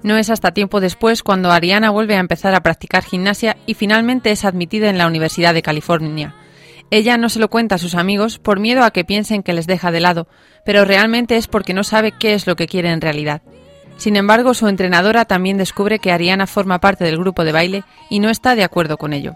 [0.02, 4.32] No es hasta tiempo después cuando Ariana vuelve a empezar a practicar gimnasia y finalmente
[4.32, 6.34] es admitida en la Universidad de California.
[6.90, 9.68] Ella no se lo cuenta a sus amigos por miedo a que piensen que les
[9.68, 10.28] deja de lado,
[10.66, 13.42] pero realmente es porque no sabe qué es lo que quiere en realidad.
[13.98, 18.20] Sin embargo, su entrenadora también descubre que Ariana forma parte del grupo de baile y
[18.20, 19.36] no está de acuerdo con ello.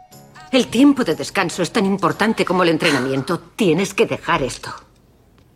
[0.52, 3.40] El tiempo de descanso es tan importante como el entrenamiento.
[3.56, 4.70] Tienes que dejar esto.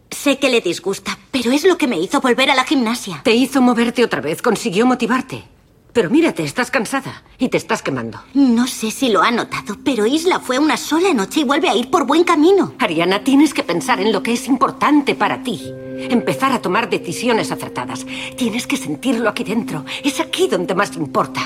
[0.09, 3.21] Sé que le disgusta, pero es lo que me hizo volver a la gimnasia.
[3.23, 5.43] Te hizo moverte otra vez, consiguió motivarte.
[5.91, 8.21] Pero mírate, estás cansada y te estás quemando.
[8.33, 11.75] No sé si lo ha notado, pero Isla fue una sola noche y vuelve a
[11.75, 12.73] ir por buen camino.
[12.79, 15.73] Ariana, tienes que pensar en lo que es importante para ti.
[16.09, 18.05] Empezar a tomar decisiones acertadas.
[18.35, 19.85] Tienes que sentirlo aquí dentro.
[20.03, 21.41] Es aquí donde más importa.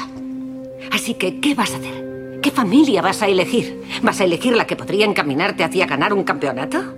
[0.92, 2.40] Así que, ¿qué vas a hacer?
[2.42, 3.82] ¿Qué familia vas a elegir?
[4.02, 6.96] ¿Vas a elegir la que podría encaminarte hacia ganar un campeonato?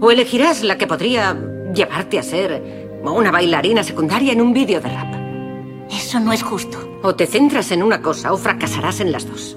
[0.00, 1.36] ¿O elegirás la que podría
[1.74, 5.14] llevarte a ser una bailarina secundaria en un vídeo de rap?
[5.90, 6.98] Eso no es justo.
[7.02, 9.56] O te centras en una cosa o fracasarás en las dos.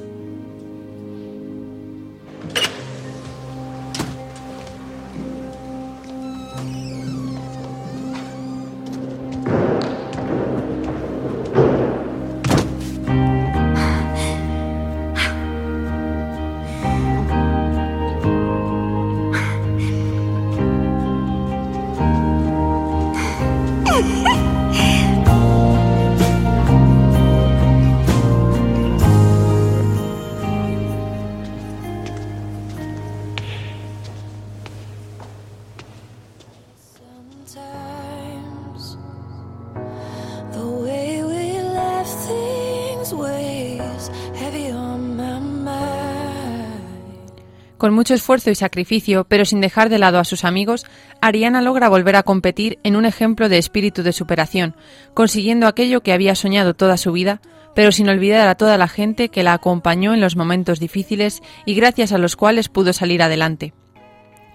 [48.07, 50.85] Mucho esfuerzo y sacrificio, pero sin dejar de lado a sus amigos,
[51.19, 54.77] Ariana logra volver a competir en un ejemplo de espíritu de superación,
[55.13, 57.41] consiguiendo aquello que había soñado toda su vida,
[57.75, 61.75] pero sin olvidar a toda la gente que la acompañó en los momentos difíciles y
[61.75, 63.73] gracias a los cuales pudo salir adelante.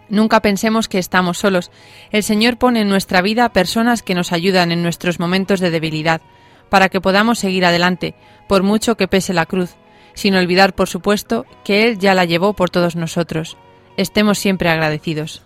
[0.09, 1.71] Nunca pensemos que estamos solos.
[2.11, 6.23] El Señor pone en nuestra vida personas que nos ayudan en nuestros momentos de debilidad,
[6.71, 8.15] para que podamos seguir adelante,
[8.49, 9.77] por mucho que pese la cruz,
[10.15, 13.57] sin olvidar, por supuesto, que Él ya la llevó por todos nosotros.
[13.97, 15.43] Estemos siempre agradecidos.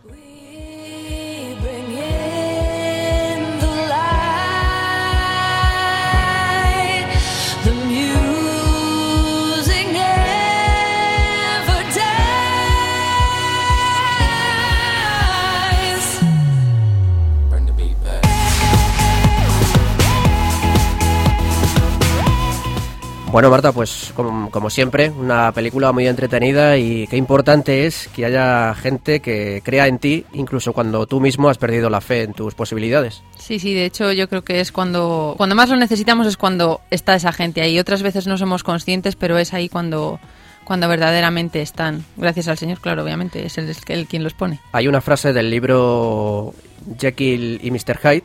[23.37, 28.25] Bueno, Marta, pues como, como siempre, una película muy entretenida y qué importante es que
[28.25, 32.33] haya gente que crea en ti, incluso cuando tú mismo has perdido la fe en
[32.33, 33.23] tus posibilidades.
[33.37, 36.81] Sí, sí, de hecho yo creo que es cuando, cuando más lo necesitamos es cuando
[36.91, 37.79] está esa gente ahí.
[37.79, 40.19] Otras veces no somos conscientes, pero es ahí cuando,
[40.65, 42.07] cuando verdaderamente están.
[42.17, 44.61] Gracias al Señor, claro, obviamente, es él, él quien los pone.
[44.73, 46.55] Hay una frase del libro
[46.99, 47.99] Jekyll y Mr.
[47.99, 48.25] Hyde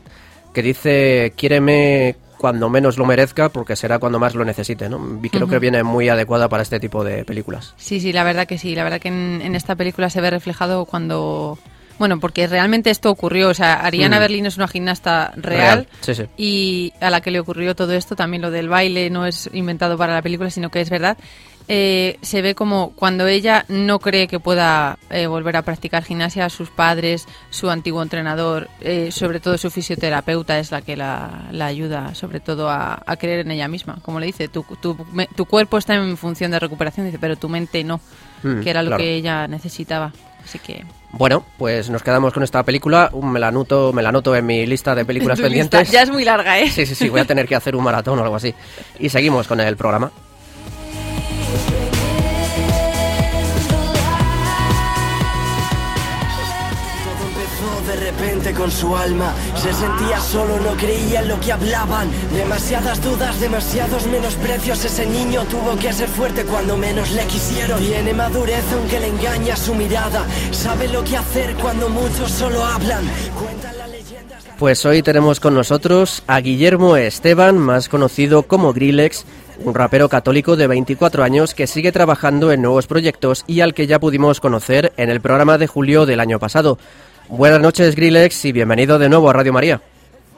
[0.54, 5.18] que dice, quiéreme cuando menos lo merezca porque será cuando más lo necesite, ¿no?
[5.22, 5.52] Y creo Ujú.
[5.52, 7.72] que viene muy adecuada para este tipo de películas.
[7.78, 8.74] Sí, sí, la verdad que sí.
[8.74, 11.58] La verdad que en, en esta película se ve reflejado cuando...
[11.98, 13.50] Bueno, porque realmente esto ocurrió.
[13.50, 14.20] O sea, Ariana Mm.
[14.20, 16.24] Berlín es una gimnasta real, Real, sí, sí.
[16.36, 19.96] y a la que le ocurrió todo esto, también lo del baile no es inventado
[19.96, 21.16] para la película, sino que es verdad.
[21.68, 26.48] Eh, se ve como cuando ella no cree que pueda eh, volver a practicar gimnasia,
[26.50, 31.66] sus padres, su antiguo entrenador, eh, sobre todo su fisioterapeuta es la que la, la
[31.66, 33.98] ayuda, sobre todo a, a creer en ella misma.
[34.02, 37.36] Como le dice, tu, tu, me- tu cuerpo está en función de recuperación, dice, pero
[37.36, 38.00] tu mente no,
[38.44, 39.00] Mm, que era lo claro.
[39.04, 40.12] que ella necesitaba.
[40.44, 43.08] Así que Bueno, pues nos quedamos con esta película.
[43.12, 45.78] Un- Me la anoto, me la anoto en mi lista de películas pendientes.
[45.80, 46.68] lista ya es muy larga, ¿eh?
[46.68, 48.52] Sí, sí, sí, voy a tener que hacer un maratón o algo así.
[48.98, 50.10] Y seguimos con el programa.
[58.52, 59.32] Con su alma.
[59.54, 62.10] Se sentía solo, no creía en lo que hablaban.
[62.34, 64.84] Demasiadas dudas, demasiados menosprecios.
[64.84, 67.78] Ese niño tuvo que ser fuerte cuando menos le quisieron.
[67.78, 70.26] Tiene madurez aunque le engaña su mirada.
[70.50, 73.04] Sabe lo que hacer cuando muchos solo hablan.
[73.38, 73.82] Cuentan.
[74.62, 79.24] Pues hoy tenemos con nosotros a Guillermo Esteban, más conocido como Grillex,
[79.64, 83.88] un rapero católico de 24 años que sigue trabajando en nuevos proyectos y al que
[83.88, 86.78] ya pudimos conocer en el programa de julio del año pasado.
[87.28, 89.80] Buenas noches, Grillex, y bienvenido de nuevo a Radio María.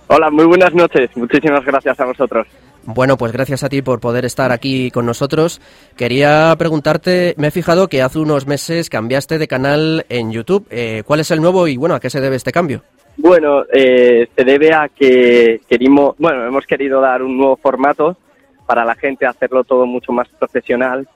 [0.06, 1.10] Hola, muy buenas noches.
[1.16, 2.46] Muchísimas gracias a vosotros.
[2.86, 5.60] Bueno, pues gracias a ti por poder estar aquí con nosotros.
[5.96, 10.66] Quería preguntarte, me he fijado que hace unos meses cambiaste de canal en YouTube.
[10.70, 12.82] Eh, ¿Cuál es el nuevo y bueno, a qué se debe este cambio?
[13.16, 18.18] Bueno, eh, se debe a que querimos, bueno, hemos querido dar un nuevo formato
[18.66, 21.08] para la gente, hacerlo todo mucho más profesional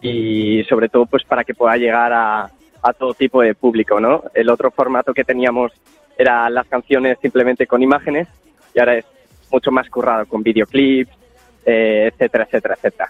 [0.00, 2.50] y sobre todo pues para que pueda llegar a,
[2.84, 4.24] a todo tipo de público, ¿no?
[4.34, 5.72] El otro formato que teníamos
[6.18, 8.28] era las canciones simplemente con imágenes
[8.74, 9.06] y ahora es
[9.50, 11.10] mucho más currado con videoclips,
[11.64, 13.08] eh, etcétera, etcétera, etcétera.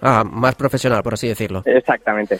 [0.00, 1.62] Ah, más profesional, por así decirlo.
[1.66, 2.38] Exactamente.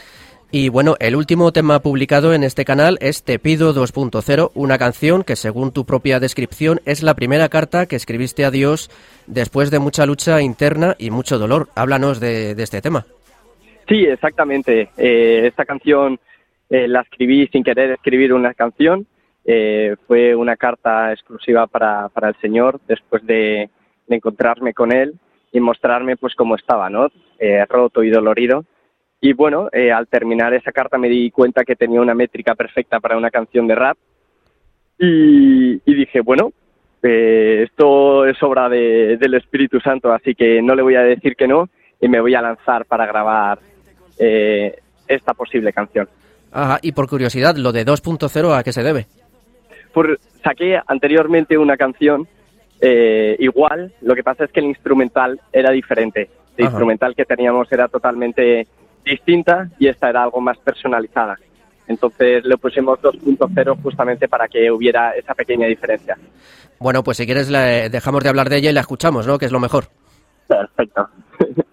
[0.51, 5.23] Y bueno, el último tema publicado en este canal es Te pido 2.0, una canción
[5.23, 8.89] que según tu propia descripción es la primera carta que escribiste a Dios
[9.27, 11.67] después de mucha lucha interna y mucho dolor.
[11.75, 13.05] Háblanos de, de este tema.
[13.89, 14.89] Sí, exactamente.
[14.97, 16.19] Eh, esta canción
[16.69, 19.05] eh, la escribí sin querer escribir una canción.
[19.45, 23.69] Eh, fue una carta exclusiva para, para el Señor después de,
[24.07, 25.15] de encontrarme con Él
[25.51, 27.07] y mostrarme pues cómo estaba, ¿no?
[27.39, 28.65] Eh, roto y dolorido.
[29.21, 32.99] Y bueno, eh, al terminar esa carta me di cuenta que tenía una métrica perfecta
[32.99, 33.97] para una canción de rap.
[34.99, 36.51] Y, y dije, bueno,
[37.01, 41.35] eh, esto es obra de- del Espíritu Santo, así que no le voy a decir
[41.35, 41.69] que no
[42.01, 43.59] y me voy a lanzar para grabar
[44.19, 46.07] eh, esta posible canción.
[46.51, 49.07] Ajá, y por curiosidad, lo de 2.0, ¿a qué se debe?
[49.93, 52.27] Por, saqué anteriormente una canción
[52.81, 56.29] eh, igual, lo que pasa es que el instrumental era diferente.
[56.57, 56.71] El Ajá.
[56.73, 58.67] instrumental que teníamos era totalmente
[59.05, 61.37] distinta y esta era algo más personalizada.
[61.87, 66.17] Entonces le pusimos 2.0 justamente para que hubiera esa pequeña diferencia.
[66.79, 69.37] Bueno, pues si quieres la- dejamos de hablar de ella y la escuchamos, ¿no?
[69.39, 69.85] Que es lo mejor.
[70.47, 71.09] Perfecto.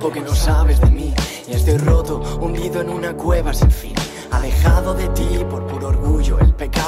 [0.00, 1.14] tiempo que no sabes de mí
[1.46, 3.92] y estoy roto, hundido en una cueva sin fin.
[4.30, 6.19] Alejado de ti por puro orgullo,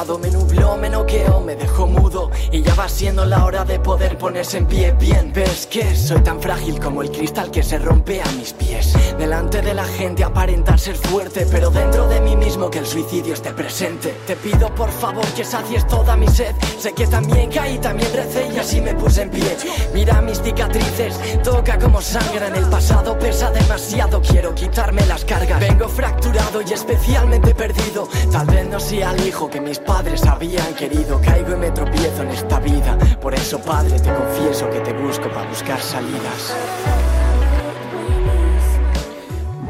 [0.02, 4.18] me nubló, me noqueó, me dejó mudo y ya va siendo la hora de poder
[4.18, 5.32] ponerse en pie bien.
[5.32, 8.94] ¿Ves que soy tan frágil como el cristal que se rompe a mis pies?
[9.16, 13.32] Delante de la gente aparentar ser fuerte, pero dentro de mí mismo que el suicidio
[13.32, 14.12] esté presente.
[14.26, 16.52] Te pido por favor que sacies toda mi sed.
[16.80, 19.56] Sé que también caí, también recé y así me puse en pie.
[19.94, 22.56] Mira mis cicatrices, toca como sangran.
[22.56, 25.60] El pasado pesa demasiado, quiero quitarme las cargas.
[25.60, 28.08] Vengo fracturado y especialmente perdido.
[28.32, 31.20] Tal vez no sea el hijo que mis padres habían querido.
[31.24, 32.98] Caigo y me tropiezo en esta vida.
[33.20, 36.56] Por eso, padre, te confieso que te busco para buscar salidas.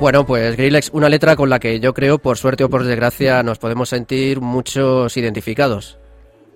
[0.01, 3.43] Bueno, pues Grillex, una letra con la que yo creo, por suerte o por desgracia,
[3.43, 5.99] nos podemos sentir muchos identificados.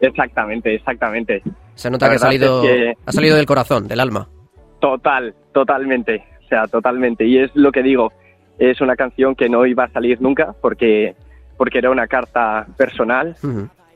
[0.00, 1.42] Exactamente, exactamente.
[1.74, 4.28] Se nota que ha salido, es que- ha salido del corazón, del alma.
[4.80, 6.24] Total, totalmente.
[6.44, 7.24] O sea, totalmente.
[7.24, 8.12] Y es lo que digo.
[8.58, 11.14] Es una canción que no iba a salir nunca porque,
[11.56, 13.36] porque era una carta personal.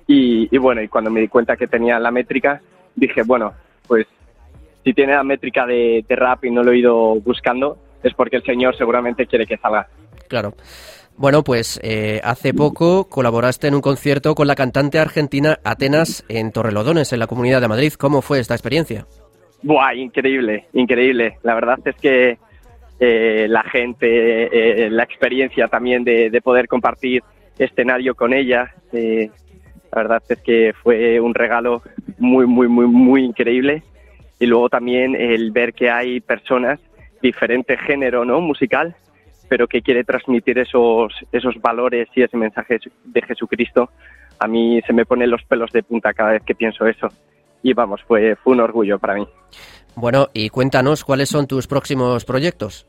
[0.06, 2.61] Y, y bueno, y cuando me di cuenta que tenía la métrica,
[2.96, 3.52] dije, bueno,
[3.86, 4.06] pues
[4.82, 8.36] si tiene la métrica de, de rap y no lo he ido buscando, es porque
[8.36, 9.86] el señor seguramente quiere que salga.
[10.28, 10.54] Claro.
[11.16, 16.50] Bueno, pues eh, hace poco colaboraste en un concierto con la cantante argentina Atenas en
[16.50, 17.92] Torrelodones, en la Comunidad de Madrid.
[17.92, 19.06] ¿Cómo fue esta experiencia?
[19.62, 21.36] Buah, increíble, increíble.
[21.42, 22.38] La verdad es que
[22.98, 27.22] eh, la gente, eh, la experiencia también de, de poder compartir
[27.64, 29.30] escenario con ella, eh,
[29.92, 31.82] la verdad es que fue un regalo
[32.18, 33.82] muy, muy, muy, muy increíble.
[34.38, 36.80] Y luego también el ver que hay personas,
[37.20, 38.40] diferente género ¿no?
[38.40, 38.96] musical,
[39.48, 43.90] pero que quiere transmitir esos, esos valores y ese mensaje de Jesucristo.
[44.38, 47.08] A mí se me ponen los pelos de punta cada vez que pienso eso.
[47.62, 49.28] Y vamos, fue, fue un orgullo para mí.
[49.96, 52.86] Bueno, y cuéntanos cuáles son tus próximos proyectos.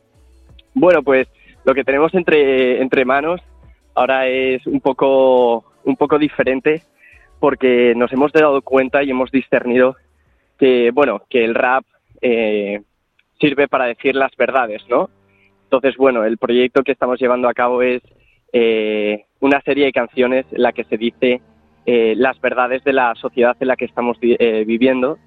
[0.74, 1.28] Bueno, pues
[1.66, 3.42] lo que tenemos entre, entre manos
[3.96, 6.84] ahora es un poco, un poco diferente
[7.40, 9.96] porque nos hemos dado cuenta y hemos discernido
[10.60, 11.84] que, bueno, que el rap
[12.22, 12.82] eh,
[13.40, 15.10] sirve para decir las verdades, ¿no?
[15.64, 18.02] Entonces, bueno, el proyecto que estamos llevando a cabo es
[18.54, 21.42] eh, una serie de canciones en la que se dice
[21.86, 25.18] eh, las verdades de la sociedad en la que estamos eh, viviendo,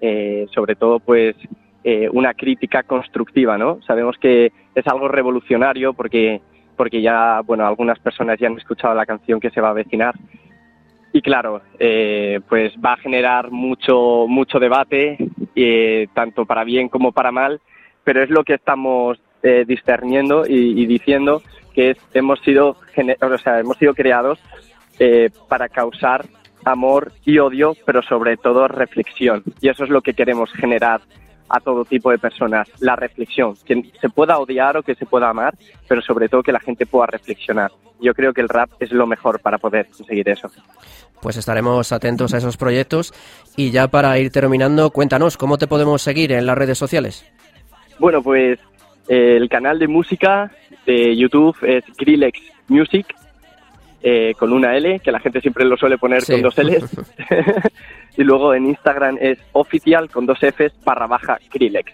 [0.00, 1.34] eh, sobre todo, pues,
[1.82, 3.80] eh, una crítica constructiva, ¿no?
[3.82, 6.40] Sabemos que es algo revolucionario porque,
[6.76, 10.14] porque ya, bueno, algunas personas ya han escuchado la canción que se va a avecinar.
[11.12, 15.16] Y claro, eh, pues va a generar mucho, mucho debate,
[15.54, 17.60] eh, tanto para bien como para mal,
[18.02, 22.76] pero es lo que estamos eh, discerniendo y, diciendo que hemos sido,
[23.20, 24.40] o sea, hemos sido creados
[25.48, 26.24] para causar
[26.64, 29.42] amor y odio, pero sobre todo reflexión.
[29.60, 31.00] Y eso es lo que queremos generar
[31.48, 35.28] a todo tipo de personas, la reflexión, que se pueda odiar o que se pueda
[35.28, 35.54] amar,
[35.88, 37.70] pero sobre todo que la gente pueda reflexionar.
[38.00, 40.50] Yo creo que el rap es lo mejor para poder conseguir eso.
[41.20, 43.14] Pues estaremos atentos a esos proyectos.
[43.56, 47.24] Y ya para ir terminando, cuéntanos, ¿cómo te podemos seguir en las redes sociales?
[47.98, 48.58] Bueno, pues
[49.08, 50.50] eh, el canal de música
[50.86, 52.38] de YouTube es Grillex
[52.68, 53.06] Music,
[54.02, 56.32] eh, con una L, que la gente siempre lo suele poner Sí.
[56.32, 56.90] con dos L's.
[58.16, 61.92] y luego en Instagram es oficial con dos Fs barra baja Grillex.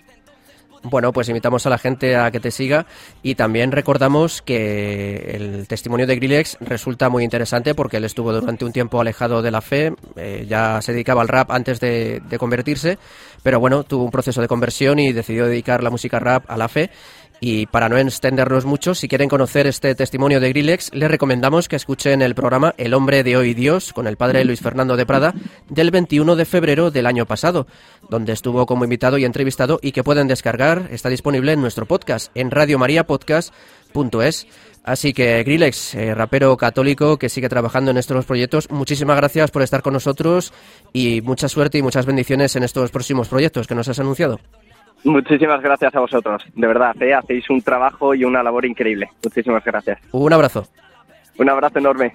[0.82, 2.86] Bueno, pues invitamos a la gente a que te siga
[3.22, 8.64] y también recordamos que el testimonio de Grillex resulta muy interesante porque él estuvo durante
[8.64, 12.98] un tiempo alejado de la fe, eh, ya se dedicaba al rap antes de convertirse,
[13.42, 16.68] pero bueno, tuvo un proceso de conversión y decidió dedicar la música rap a la
[16.68, 16.90] fe.
[17.40, 21.76] Y para no extendernos mucho, si quieren conocer este testimonio de Grillex, les recomendamos que
[21.76, 25.32] escuchen el programa El hombre de hoy Dios con el padre Luis Fernando de Prada
[25.70, 27.66] del 21 de febrero del año pasado,
[28.10, 32.30] donde estuvo como invitado y entrevistado y que pueden descargar, está disponible en nuestro podcast,
[32.34, 34.46] en radiomariapodcast.es.
[34.84, 39.62] Así que Grillex, eh, rapero católico que sigue trabajando en estos proyectos, muchísimas gracias por
[39.62, 40.52] estar con nosotros
[40.92, 44.40] y mucha suerte y muchas bendiciones en estos próximos proyectos que nos has anunciado.
[45.04, 47.14] Muchísimas gracias a vosotros, de verdad, ¿eh?
[47.14, 49.08] hacéis un trabajo y una labor increíble.
[49.22, 49.98] Muchísimas gracias.
[50.12, 50.66] Un abrazo.
[51.38, 52.12] Un abrazo enorme.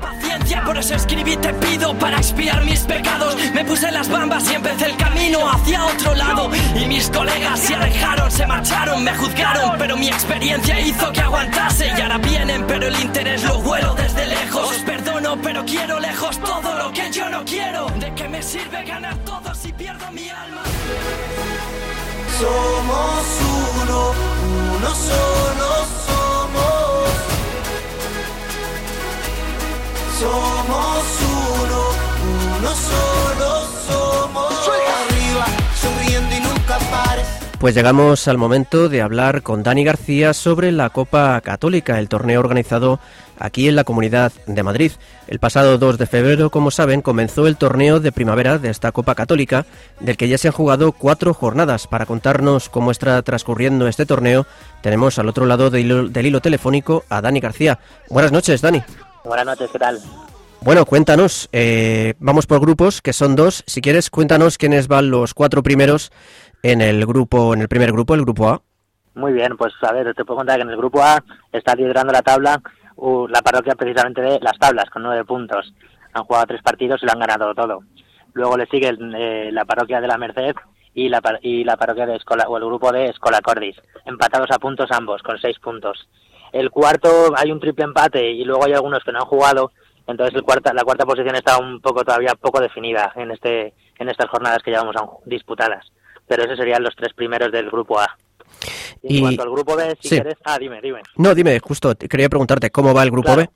[0.00, 3.36] paciencia, por eso escribí te pido para expiar mis pecados.
[3.54, 6.50] Me puse las bambas y empecé el camino hacia otro lado.
[6.74, 11.86] Y mis colegas se alejaron, se marcharon, me juzgaron, pero mi experiencia hizo que aguantase.
[11.96, 14.70] Y ahora vienen, pero el interés lo huelo desde lejos.
[14.72, 17.86] Os perdono, pero quiero lejos todo lo que yo no quiero.
[18.00, 20.62] ¿De qué me sirve ganar todo si pierdo mi alma?
[22.42, 23.24] Somos
[23.84, 24.10] uno,
[24.74, 25.68] uno solo
[26.06, 27.08] somos.
[30.18, 31.80] Somos uno,
[32.58, 33.48] uno solo
[33.86, 34.70] somos.
[35.06, 35.46] Arriba,
[35.80, 37.28] sonriendo y nunca pares.
[37.60, 42.40] Pues llegamos al momento de hablar con Dani García sobre la Copa Católica, el torneo
[42.40, 42.98] organizado
[43.42, 44.92] aquí en la Comunidad de Madrid.
[45.26, 49.14] El pasado 2 de febrero, como saben, comenzó el torneo de primavera de esta Copa
[49.14, 49.66] Católica,
[50.00, 51.88] del que ya se han jugado cuatro jornadas.
[51.88, 54.46] Para contarnos cómo está transcurriendo este torneo,
[54.80, 57.78] tenemos al otro lado del hilo, del hilo telefónico a Dani García.
[58.08, 58.82] Buenas noches, Dani.
[59.24, 59.98] Buenas noches, ¿qué tal?
[60.60, 63.64] Bueno, cuéntanos, eh, vamos por grupos, que son dos.
[63.66, 66.12] Si quieres, cuéntanos quiénes van los cuatro primeros
[66.62, 68.62] en el grupo, en el primer grupo, el grupo A.
[69.14, 71.22] Muy bien, pues a ver, te puedo contar que en el grupo A
[71.52, 72.62] está liderando la tabla
[73.28, 75.72] la parroquia precisamente de Las Tablas, con nueve puntos.
[76.12, 77.80] Han jugado tres partidos y lo han ganado todo.
[78.34, 80.54] Luego le sigue eh, la parroquia de la Merced
[80.94, 84.58] y la, y la parroquia de Escola, o el grupo de Escola Cordis, empatados a
[84.58, 86.08] puntos ambos, con seis puntos.
[86.52, 89.72] El cuarto hay un triple empate y luego hay algunos que no han jugado,
[90.06, 94.08] entonces el cuarta, la cuarta posición está un poco todavía poco definida en este en
[94.08, 95.92] estas jornadas que llevamos disputadas.
[96.26, 98.16] Pero esos serían los tres primeros del grupo A.
[99.02, 100.14] En Y- cuanto al grupo B, si sí.
[100.16, 100.34] quieres...
[100.44, 101.00] Ah, dime, dime.
[101.16, 103.42] No, dime, justo, quería preguntarte, ¿cómo va el grupo Claro.
[103.42, 103.50] B?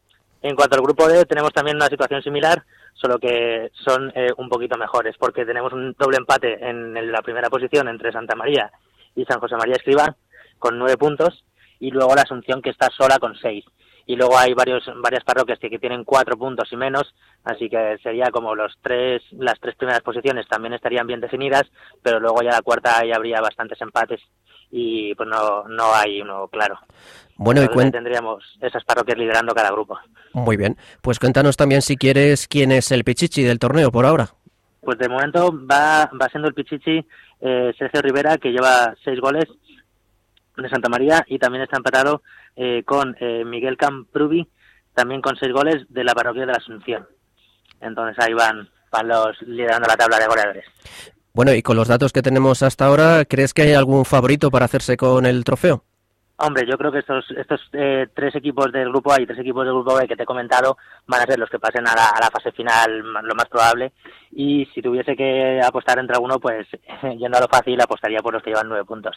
[0.49, 2.63] En cuanto al grupo D, tenemos también una situación similar,
[2.95, 7.49] solo que son eh, un poquito mejores, porque tenemos un doble empate en la primera
[7.51, 8.71] posición entre Santa María
[9.17, 10.15] y San José María Escribá,
[10.59, 11.45] con nueve puntos,
[11.81, 13.65] y luego la Asunción, que está sola con seis.
[14.09, 17.99] Y luego hay varios, varias parroquias que, que tienen cuatro puntos y menos, así que
[18.03, 21.65] sería como los tres, las tres primeras posiciones también estarían bien definidas,
[22.03, 24.21] pero luego ya la cuarta ya habría bastantes empates
[24.71, 26.79] y pues no, no hay uno claro.
[27.37, 29.99] Bueno, y cuen- tendríamos esas parroquias liderando cada grupo.
[30.33, 34.31] Muy bien, pues cuéntanos también si quieres quién es el pichichi del torneo por ahora.
[34.81, 37.05] Pues de momento va, va siendo el Pichichi
[37.41, 39.45] eh, Sergio Rivera, que lleva seis goles
[40.57, 42.23] de Santa María, y también está empatado
[42.55, 44.49] eh, con eh, Miguel Camprubi,
[44.95, 47.05] también con seis goles de la parroquia de la Asunción.
[47.81, 50.65] Entonces ahí van, van los liderando la tabla de goleadores.
[51.37, 54.65] Bueno, y con los datos que tenemos hasta ahora, ¿crees que hay algún favorito para
[54.65, 55.85] hacerse con el trofeo?
[56.39, 59.67] Hombre, yo creo que estos, estos eh, tres equipos del grupo A y tres equipos
[59.67, 62.07] del grupo B que te he comentado van a ser los que pasen a la,
[62.07, 63.93] a la fase final, lo más probable.
[64.33, 66.69] Y si tuviese que apostar entre alguno, pues
[67.03, 69.15] yendo a lo fácil, apostaría por los que llevan nueve puntos.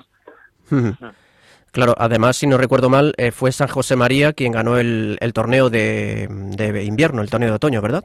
[1.72, 5.32] Claro, además, si no recuerdo mal, eh, fue San José María quien ganó el, el
[5.32, 8.03] torneo de, de invierno, el torneo de otoño, ¿verdad?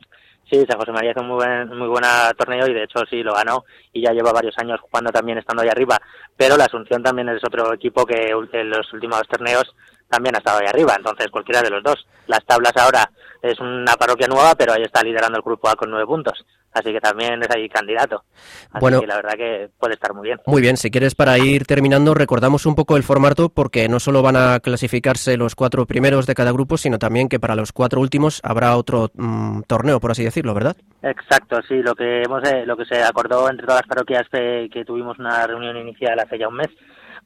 [0.51, 3.23] Sí, San José María hizo un muy buen, muy buena torneo y de hecho sí
[3.23, 5.99] lo ganó y ya lleva varios años jugando también estando ahí arriba.
[6.37, 9.75] Pero la Asunción también es otro equipo que en los últimos torneos
[10.09, 12.07] también ha estado ahí arriba, entonces cualquiera de los dos.
[12.27, 13.11] Las tablas ahora
[13.43, 16.45] es una parroquia nueva, pero ahí está liderando el grupo A con nueve puntos.
[16.75, 18.25] Así que también es ahí candidato.
[18.71, 19.01] Así Bueno.
[19.01, 20.41] que la verdad que puede estar muy bien.
[20.47, 24.23] Muy bien, si quieres para ir terminando, recordamos un poco el formato porque no solo
[24.23, 28.01] van a clasificarse los cuatro primeros de cada grupo, sino también que para los cuatro
[28.01, 30.77] últimos habrá otro mm, torneo, por así decirlo, ¿verdad?
[31.03, 34.69] Exacto, sí, lo que hemos eh, lo que se acordó entre todas las parroquias que,
[34.73, 36.69] que tuvimos una reunión inicial hace ya un mes,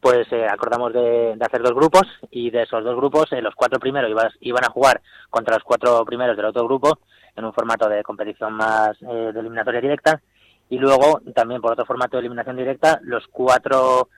[0.00, 3.54] pues eh, acordamos de, de hacer dos grupos y de esos dos grupos eh, los
[3.54, 7.00] cuatro primeros iban a jugar contra los cuatro primeros del otro grupo
[7.38, 10.20] en un formato de competición más eh, de eliminatoria directa
[10.68, 14.08] y luego también por otro formato de eliminación directa los cuatro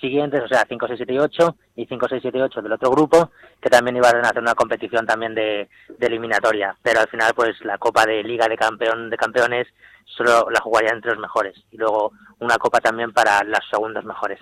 [0.00, 2.72] siguientes, o sea, 5, 6, 7 y 8 y 5, 6, 7 y 8 del
[2.72, 5.68] otro grupo, que también iban a hacer una competición también de,
[6.00, 6.76] eliminatoria.
[6.82, 9.68] Pero al final, pues la Copa de Liga de Campeón de Campeones
[10.04, 11.54] solo la jugarían entre los mejores.
[11.70, 14.40] Y luego una Copa también para los segundos mejores.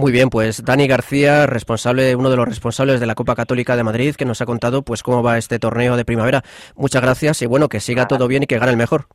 [0.00, 3.82] Muy bien, pues Dani García, responsable, uno de los responsables de la Copa Católica de
[3.82, 6.42] Madrid, que nos ha contado pues cómo va este torneo de primavera.
[6.74, 9.08] Muchas gracias y bueno, que siga todo bien y que gane el mejor.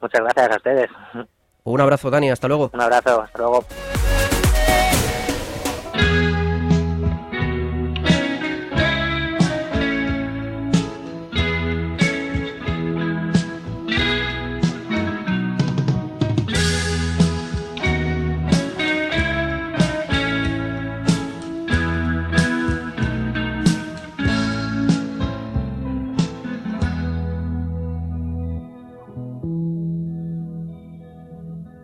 [0.00, 0.90] Muchas gracias a ustedes.
[1.64, 2.70] Un abrazo, Dani, hasta luego.
[2.72, 3.66] Un abrazo, hasta luego.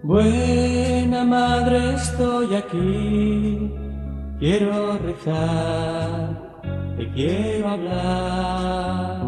[0.08, 3.70] Buena madre, estoy aquí,
[4.38, 6.56] quiero rezar,
[6.96, 9.20] te quiero hablar.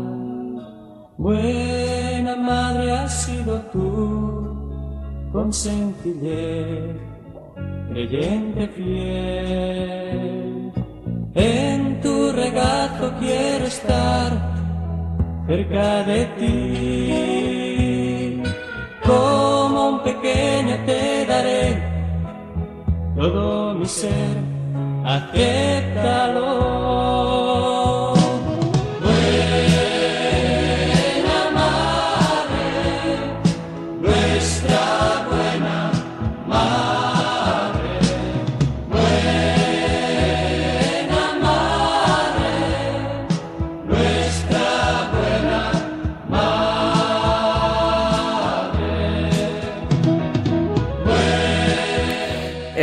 [1.19, 5.53] Buena madre has sido tú, con
[7.91, 10.73] creyente fiel.
[11.35, 14.33] En tu regazo quiero estar,
[15.47, 17.51] cerca de ti.
[20.01, 21.83] Un pequeño te daré
[23.17, 24.37] todo mi ser,
[25.05, 26.51] acéptalo.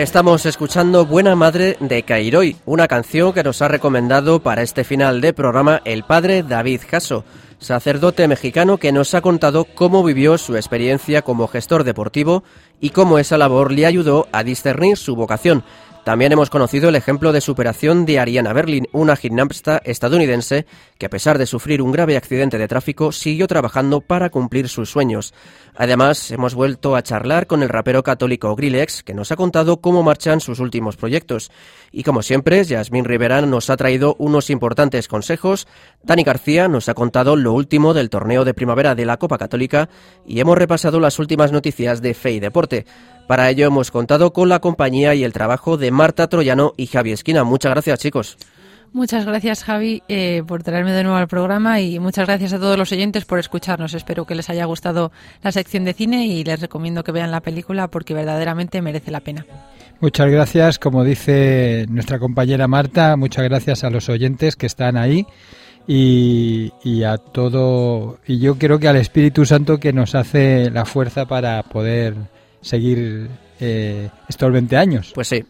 [0.08, 5.20] Estamos escuchando Buena Madre de Cairoi, una canción que nos ha recomendado para este final
[5.20, 7.26] de programa el padre David Caso,
[7.60, 12.46] sacerdote mexicano que nos ha contado cómo vivió su experiencia como gestor deportivo
[12.80, 15.66] y cómo esa labor le ayudó a discernir su vocación.
[16.08, 20.66] También hemos conocido el ejemplo de superación de Ariana Berlin, una gimnasta estadounidense
[20.98, 24.90] que a pesar de sufrir un grave accidente de tráfico siguió trabajando para cumplir sus
[24.90, 25.34] sueños.
[25.76, 30.02] Además, hemos vuelto a charlar con el rapero católico Grillex, que nos ha contado cómo
[30.02, 31.52] marchan sus últimos proyectos.
[31.92, 35.68] Y como siempre, Yasmín Rivera nos ha traído unos importantes consejos,
[36.04, 39.90] Dani García nos ha contado lo último del torneo de primavera de la Copa Católica
[40.26, 42.86] y hemos repasado las últimas noticias de Fe y Deporte.
[43.28, 47.12] Para ello hemos contado con la compañía y el trabajo de Marta Troyano y Javi
[47.12, 47.44] Esquina.
[47.44, 48.38] Muchas gracias, chicos.
[48.94, 52.78] Muchas gracias, Javi, eh, por traerme de nuevo al programa y muchas gracias a todos
[52.78, 53.94] los oyentes por escucharnos.
[53.94, 55.12] Espero que les haya gustado
[55.44, 59.20] la sección de cine y les recomiendo que vean la película porque verdaderamente merece la
[59.20, 59.46] pena.
[60.00, 65.26] Muchas gracias, como dice nuestra compañera Marta, muchas gracias a los oyentes que están ahí
[65.86, 70.86] y, y a todo, y yo creo que al Espíritu Santo que nos hace la
[70.86, 72.16] fuerza para poder
[72.68, 75.12] seguir eh, estos 20 años.
[75.16, 75.44] Pues sí.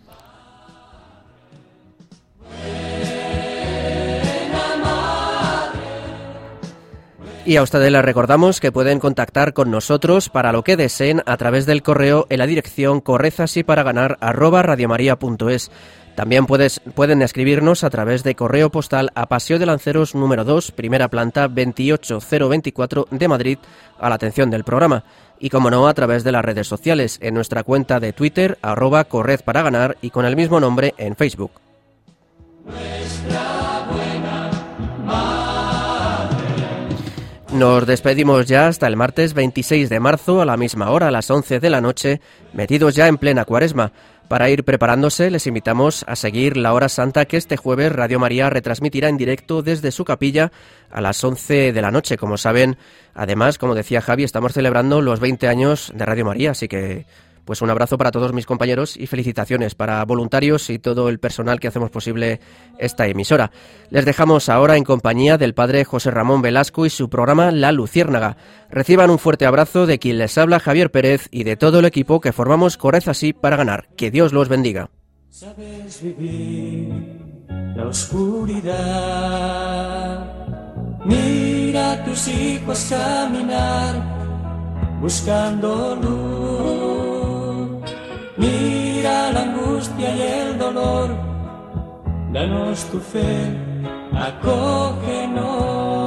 [7.48, 11.38] Y a ustedes les recordamos que pueden contactar con nosotros para lo que deseen a
[11.38, 15.72] través del correo en la dirección correzasiparaгаnar arroba radiomaria.es.
[16.18, 20.72] También puedes, pueden escribirnos a través de correo postal a Paseo de Lanceros número 2,
[20.72, 23.58] primera planta 28024 de Madrid,
[23.98, 25.06] a la atención del programa.
[25.40, 29.04] Y como no, a través de las redes sociales, en nuestra cuenta de Twitter, arroba
[29.04, 31.52] corred para ganar y con el mismo nombre en Facebook.
[37.54, 41.32] Nos despedimos ya hasta el martes 26 de marzo a la misma hora, a las
[41.32, 42.22] 11 de la noche,
[42.54, 43.94] metidos ya en plena cuaresma.
[44.28, 48.50] Para ir preparándose, les invitamos a seguir la hora santa que este jueves Radio María
[48.50, 50.52] retransmitirá en directo desde su capilla
[50.92, 52.18] a las 11 de la noche.
[52.18, 52.78] Como saben,
[53.14, 57.06] además, como decía Javi, estamos celebrando los 20 años de Radio María, así que
[57.48, 61.62] Pues un abrazo para todos mis compañeros y felicitaciones para voluntarios y todo el personal
[61.62, 62.42] que hacemos posible
[62.78, 63.52] esta emisora.
[63.90, 68.36] Les dejamos ahora en compañía del padre José Ramón Velasco y su programa La Luciérnaga.
[68.70, 72.20] Reciban un fuerte abrazo de quien les habla Javier Pérez y de todo el equipo
[72.20, 73.88] que formamos Correza así para ganar.
[73.96, 74.90] Que Dios los bendiga.
[75.30, 76.90] Sabes vivir
[77.78, 78.76] la oscuridad.
[81.06, 84.04] Mira a tus hijos caminar
[85.00, 86.47] buscando luz.
[88.38, 91.10] Mira la angustia y el dolor.
[92.32, 93.52] Danos tu fe,
[94.14, 96.07] acógenos.